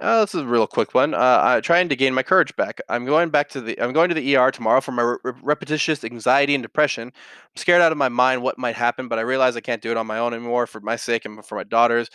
Oh, 0.00 0.20
this 0.20 0.34
is 0.34 0.42
a 0.42 0.46
real 0.46 0.68
quick 0.68 0.94
one. 0.94 1.12
Uh, 1.12 1.40
I'm 1.42 1.62
trying 1.62 1.88
to 1.88 1.96
gain 1.96 2.14
my 2.14 2.22
courage 2.22 2.54
back. 2.54 2.80
I'm 2.88 3.04
going 3.04 3.30
back 3.30 3.48
to 3.50 3.60
the. 3.60 3.80
I'm 3.82 3.92
going 3.92 4.08
to 4.08 4.14
the 4.14 4.36
ER 4.36 4.52
tomorrow 4.52 4.80
for 4.80 4.92
my 4.92 5.02
re- 5.02 5.32
repetitious 5.42 6.04
anxiety 6.04 6.54
and 6.54 6.62
depression. 6.62 7.08
I'm 7.08 7.56
scared 7.56 7.82
out 7.82 7.90
of 7.90 7.98
my 7.98 8.08
mind 8.08 8.42
what 8.42 8.58
might 8.58 8.76
happen, 8.76 9.08
but 9.08 9.18
I 9.18 9.22
realize 9.22 9.56
I 9.56 9.60
can't 9.60 9.82
do 9.82 9.90
it 9.90 9.96
on 9.96 10.06
my 10.06 10.18
own 10.18 10.34
anymore 10.34 10.68
for 10.68 10.80
my 10.80 10.94
sake 10.94 11.24
and 11.24 11.44
for 11.44 11.56
my 11.56 11.64
daughters. 11.64 12.10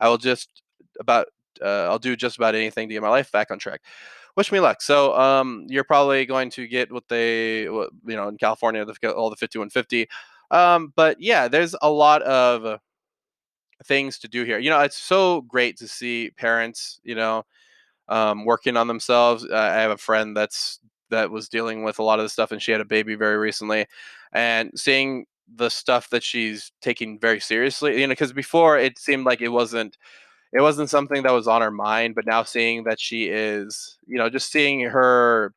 I 0.00 0.08
will 0.08 0.18
just 0.18 0.62
about. 1.00 1.26
Uh, 1.60 1.86
I'll 1.88 1.98
do 2.00 2.16
just 2.16 2.36
about 2.36 2.54
anything 2.54 2.88
to 2.88 2.94
get 2.94 3.02
my 3.02 3.08
life 3.08 3.32
back 3.32 3.50
on 3.50 3.58
track. 3.58 3.80
Wish 4.36 4.50
me 4.50 4.58
luck. 4.60 4.82
So, 4.82 5.16
um, 5.16 5.66
you're 5.68 5.84
probably 5.84 6.26
going 6.26 6.50
to 6.50 6.66
get 6.66 6.90
what 6.90 7.04
they, 7.08 7.68
what, 7.68 7.90
you 8.04 8.16
know, 8.16 8.26
in 8.26 8.36
California, 8.36 8.82
all 8.82 9.30
the 9.30 9.36
5150. 9.36 10.08
Um, 10.54 10.92
but 10.96 11.20
yeah, 11.20 11.48
there's 11.48 11.74
a 11.82 11.90
lot 11.90 12.22
of 12.22 12.80
things 13.84 14.18
to 14.20 14.28
do 14.28 14.44
here. 14.44 14.58
You 14.58 14.70
know, 14.70 14.80
it's 14.80 14.96
so 14.96 15.42
great 15.42 15.76
to 15.78 15.88
see 15.88 16.30
parents, 16.36 17.00
you 17.04 17.14
know, 17.14 17.44
um, 18.08 18.44
working 18.44 18.76
on 18.76 18.88
themselves. 18.88 19.46
Uh, 19.50 19.56
I 19.56 19.80
have 19.80 19.90
a 19.92 19.98
friend 19.98 20.36
that's 20.36 20.80
that 21.10 21.30
was 21.30 21.48
dealing 21.48 21.84
with 21.84 21.98
a 21.98 22.02
lot 22.02 22.18
of 22.18 22.24
the 22.24 22.28
stuff, 22.30 22.52
and 22.52 22.62
she 22.62 22.72
had 22.72 22.80
a 22.80 22.84
baby 22.86 23.14
very 23.16 23.36
recently, 23.38 23.86
and 24.32 24.70
seeing 24.76 25.26
the 25.56 25.68
stuff 25.70 26.10
that 26.10 26.22
she's 26.22 26.72
taking 26.82 27.18
very 27.20 27.40
seriously. 27.40 28.00
You 28.00 28.06
know, 28.06 28.12
because 28.12 28.32
before 28.32 28.78
it 28.78 28.98
seemed 28.98 29.26
like 29.26 29.40
it 29.42 29.48
wasn't 29.50 29.98
it 30.52 30.62
wasn't 30.62 30.90
something 30.90 31.22
that 31.24 31.32
was 31.32 31.48
on 31.48 31.62
her 31.62 31.70
mind, 31.72 32.14
but 32.14 32.26
now 32.26 32.44
seeing 32.44 32.84
that 32.84 33.00
she 33.00 33.26
is, 33.26 33.98
you 34.06 34.18
know, 34.18 34.30
just 34.30 34.52
seeing 34.52 34.80
her 34.82 35.54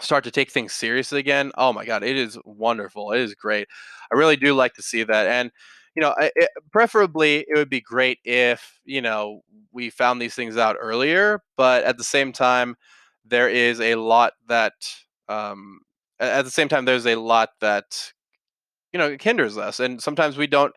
start 0.00 0.24
to 0.24 0.30
take 0.30 0.50
things 0.50 0.72
seriously 0.72 1.20
again, 1.20 1.52
oh 1.56 1.72
my 1.72 1.84
god, 1.84 2.02
it 2.02 2.16
is 2.16 2.38
wonderful. 2.44 3.12
It 3.12 3.20
is 3.20 3.34
great. 3.34 3.68
I 4.12 4.16
really 4.16 4.36
do 4.36 4.54
like 4.54 4.74
to 4.74 4.82
see 4.82 5.04
that, 5.04 5.26
and 5.26 5.50
you 5.94 6.00
know, 6.02 6.14
it, 6.18 6.48
preferably 6.72 7.44
it 7.48 7.56
would 7.56 7.68
be 7.70 7.80
great 7.80 8.18
if 8.24 8.80
you 8.84 9.02
know 9.02 9.42
we 9.72 9.90
found 9.90 10.20
these 10.20 10.34
things 10.34 10.56
out 10.56 10.76
earlier. 10.80 11.42
But 11.56 11.84
at 11.84 11.98
the 11.98 12.04
same 12.04 12.32
time, 12.32 12.76
there 13.24 13.48
is 13.48 13.80
a 13.80 13.94
lot 13.96 14.32
that 14.48 14.74
um, 15.28 15.80
at 16.20 16.44
the 16.44 16.50
same 16.50 16.68
time 16.68 16.84
there's 16.84 17.06
a 17.06 17.16
lot 17.16 17.50
that 17.60 18.12
you 18.92 18.98
know 18.98 19.16
hinders 19.20 19.58
us, 19.58 19.80
and 19.80 20.02
sometimes 20.02 20.36
we 20.36 20.46
don't 20.46 20.74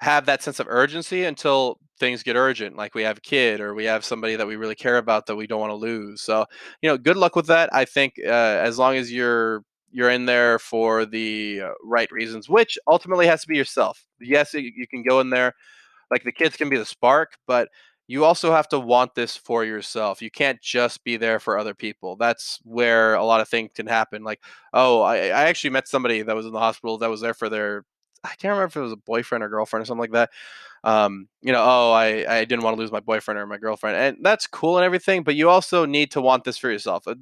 have 0.00 0.26
that 0.26 0.42
sense 0.42 0.60
of 0.60 0.66
urgency 0.68 1.24
until 1.24 1.78
things 1.98 2.22
get 2.22 2.36
urgent 2.36 2.76
like 2.76 2.94
we 2.94 3.02
have 3.02 3.18
a 3.18 3.20
kid 3.22 3.60
or 3.60 3.74
we 3.74 3.84
have 3.84 4.04
somebody 4.04 4.36
that 4.36 4.46
we 4.46 4.56
really 4.56 4.74
care 4.74 4.98
about 4.98 5.26
that 5.26 5.36
we 5.36 5.46
don't 5.46 5.60
want 5.60 5.70
to 5.70 5.76
lose. 5.76 6.22
So 6.22 6.44
you 6.82 6.88
know 6.88 6.98
good 6.98 7.16
luck 7.16 7.36
with 7.36 7.46
that. 7.46 7.70
I 7.72 7.84
think 7.84 8.14
uh, 8.24 8.30
as 8.30 8.78
long 8.78 8.96
as 8.96 9.12
you're 9.12 9.62
you're 9.90 10.10
in 10.10 10.26
there 10.26 10.58
for 10.58 11.06
the 11.06 11.62
uh, 11.62 11.70
right 11.84 12.10
reasons 12.10 12.48
which 12.48 12.76
ultimately 12.88 13.26
has 13.26 13.42
to 13.42 13.48
be 13.48 13.56
yourself. 13.56 14.04
Yes 14.20 14.54
you 14.54 14.86
can 14.88 15.02
go 15.02 15.20
in 15.20 15.30
there 15.30 15.54
like 16.10 16.24
the 16.24 16.32
kids 16.32 16.56
can 16.56 16.68
be 16.68 16.76
the 16.76 16.84
spark 16.84 17.34
but 17.46 17.68
you 18.06 18.24
also 18.24 18.52
have 18.52 18.68
to 18.68 18.78
want 18.78 19.14
this 19.14 19.34
for 19.34 19.64
yourself. 19.64 20.20
You 20.20 20.30
can't 20.30 20.60
just 20.60 21.02
be 21.04 21.16
there 21.16 21.40
for 21.40 21.56
other 21.56 21.72
people. 21.72 22.16
That's 22.16 22.60
where 22.62 23.14
a 23.14 23.24
lot 23.24 23.40
of 23.40 23.48
things 23.48 23.70
can 23.74 23.86
happen 23.86 24.24
like 24.24 24.40
oh 24.74 25.00
i, 25.02 25.16
I 25.16 25.44
actually 25.44 25.70
met 25.70 25.88
somebody 25.88 26.22
that 26.22 26.36
was 26.36 26.46
in 26.46 26.52
the 26.52 26.58
hospital 26.58 26.98
that 26.98 27.10
was 27.10 27.20
there 27.20 27.34
for 27.34 27.48
their 27.48 27.84
I 28.24 28.28
can't 28.28 28.44
remember 28.52 28.64
if 28.64 28.76
it 28.76 28.80
was 28.80 28.92
a 28.92 28.96
boyfriend 28.96 29.44
or 29.44 29.48
girlfriend 29.48 29.82
or 29.82 29.86
something 29.86 30.00
like 30.00 30.12
that. 30.12 30.30
Um, 30.82 31.28
you 31.42 31.52
know, 31.52 31.62
oh, 31.62 31.92
I, 31.92 32.24
I 32.40 32.44
didn't 32.44 32.62
want 32.62 32.76
to 32.76 32.80
lose 32.80 32.92
my 32.92 33.00
boyfriend 33.00 33.38
or 33.38 33.46
my 33.46 33.58
girlfriend. 33.58 33.96
And 33.96 34.24
that's 34.24 34.46
cool 34.46 34.76
and 34.78 34.84
everything, 34.84 35.22
but 35.22 35.34
you 35.34 35.48
also 35.50 35.86
need 35.86 36.10
to 36.12 36.20
want 36.20 36.44
this 36.44 36.58
for 36.58 36.70
yourself. 36.70 37.06
Uh, 37.08 37.14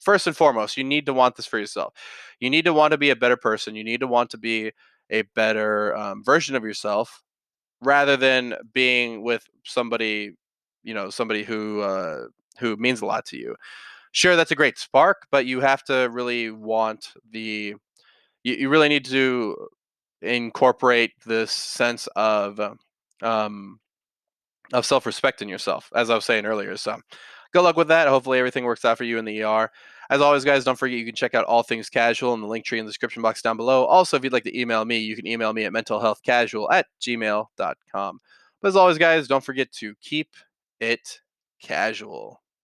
first 0.00 0.26
and 0.26 0.36
foremost, 0.36 0.76
you 0.76 0.84
need 0.84 1.06
to 1.06 1.14
want 1.14 1.36
this 1.36 1.46
for 1.46 1.58
yourself. 1.58 1.94
You 2.40 2.50
need 2.50 2.64
to 2.66 2.72
want 2.74 2.92
to 2.92 2.98
be 2.98 3.10
a 3.10 3.16
better 3.16 3.36
person. 3.36 3.74
You 3.76 3.84
need 3.84 4.00
to 4.00 4.06
want 4.06 4.30
to 4.30 4.38
be 4.38 4.72
a 5.10 5.22
better 5.34 5.96
um, 5.96 6.22
version 6.24 6.54
of 6.56 6.64
yourself 6.64 7.22
rather 7.80 8.16
than 8.16 8.54
being 8.72 9.22
with 9.22 9.46
somebody, 9.64 10.32
you 10.84 10.94
know, 10.94 11.10
somebody 11.10 11.44
who, 11.44 11.80
uh, 11.82 12.26
who 12.58 12.76
means 12.76 13.00
a 13.02 13.06
lot 13.06 13.26
to 13.26 13.36
you. 13.38 13.56
Sure, 14.12 14.36
that's 14.36 14.50
a 14.52 14.56
great 14.56 14.78
spark, 14.78 15.26
but 15.30 15.46
you 15.46 15.60
have 15.60 15.84
to 15.84 16.08
really 16.12 16.50
want 16.50 17.12
the, 17.30 17.74
you, 18.44 18.54
you 18.54 18.68
really 18.68 18.88
need 18.88 19.04
to 19.06 19.68
incorporate 20.22 21.12
this 21.26 21.50
sense 21.50 22.06
of 22.16 22.60
um, 23.22 23.80
of 24.72 24.86
self 24.86 25.06
respect 25.06 25.42
in 25.42 25.48
yourself, 25.48 25.90
as 25.94 26.10
I 26.10 26.14
was 26.14 26.24
saying 26.24 26.46
earlier. 26.46 26.76
So, 26.76 26.98
good 27.52 27.62
luck 27.62 27.76
with 27.76 27.88
that. 27.88 28.08
Hopefully, 28.08 28.38
everything 28.38 28.64
works 28.64 28.84
out 28.84 28.98
for 28.98 29.04
you 29.04 29.18
in 29.18 29.24
the 29.24 29.42
ER. 29.42 29.70
As 30.10 30.20
always, 30.20 30.44
guys, 30.44 30.64
don't 30.64 30.78
forget 30.78 30.98
you 30.98 31.06
can 31.06 31.14
check 31.14 31.34
out 31.34 31.44
all 31.44 31.62
things 31.62 31.88
casual 31.88 32.34
in 32.34 32.40
the 32.40 32.46
link 32.46 32.64
tree 32.64 32.78
in 32.78 32.84
the 32.84 32.90
description 32.90 33.22
box 33.22 33.40
down 33.40 33.56
below. 33.56 33.84
Also, 33.84 34.16
if 34.16 34.24
you'd 34.24 34.32
like 34.32 34.44
to 34.44 34.58
email 34.58 34.84
me, 34.84 34.98
you 34.98 35.16
can 35.16 35.26
email 35.26 35.52
me 35.52 35.64
at 35.64 35.72
mentalhealthcasual 35.72 36.68
at 36.70 36.86
gmail.com. 37.00 38.20
But 38.60 38.68
as 38.68 38.76
always, 38.76 38.98
guys, 38.98 39.26
don't 39.26 39.44
forget 39.44 39.72
to 39.72 39.94
keep 40.02 40.28
it 40.80 41.20
casual. 41.62 42.41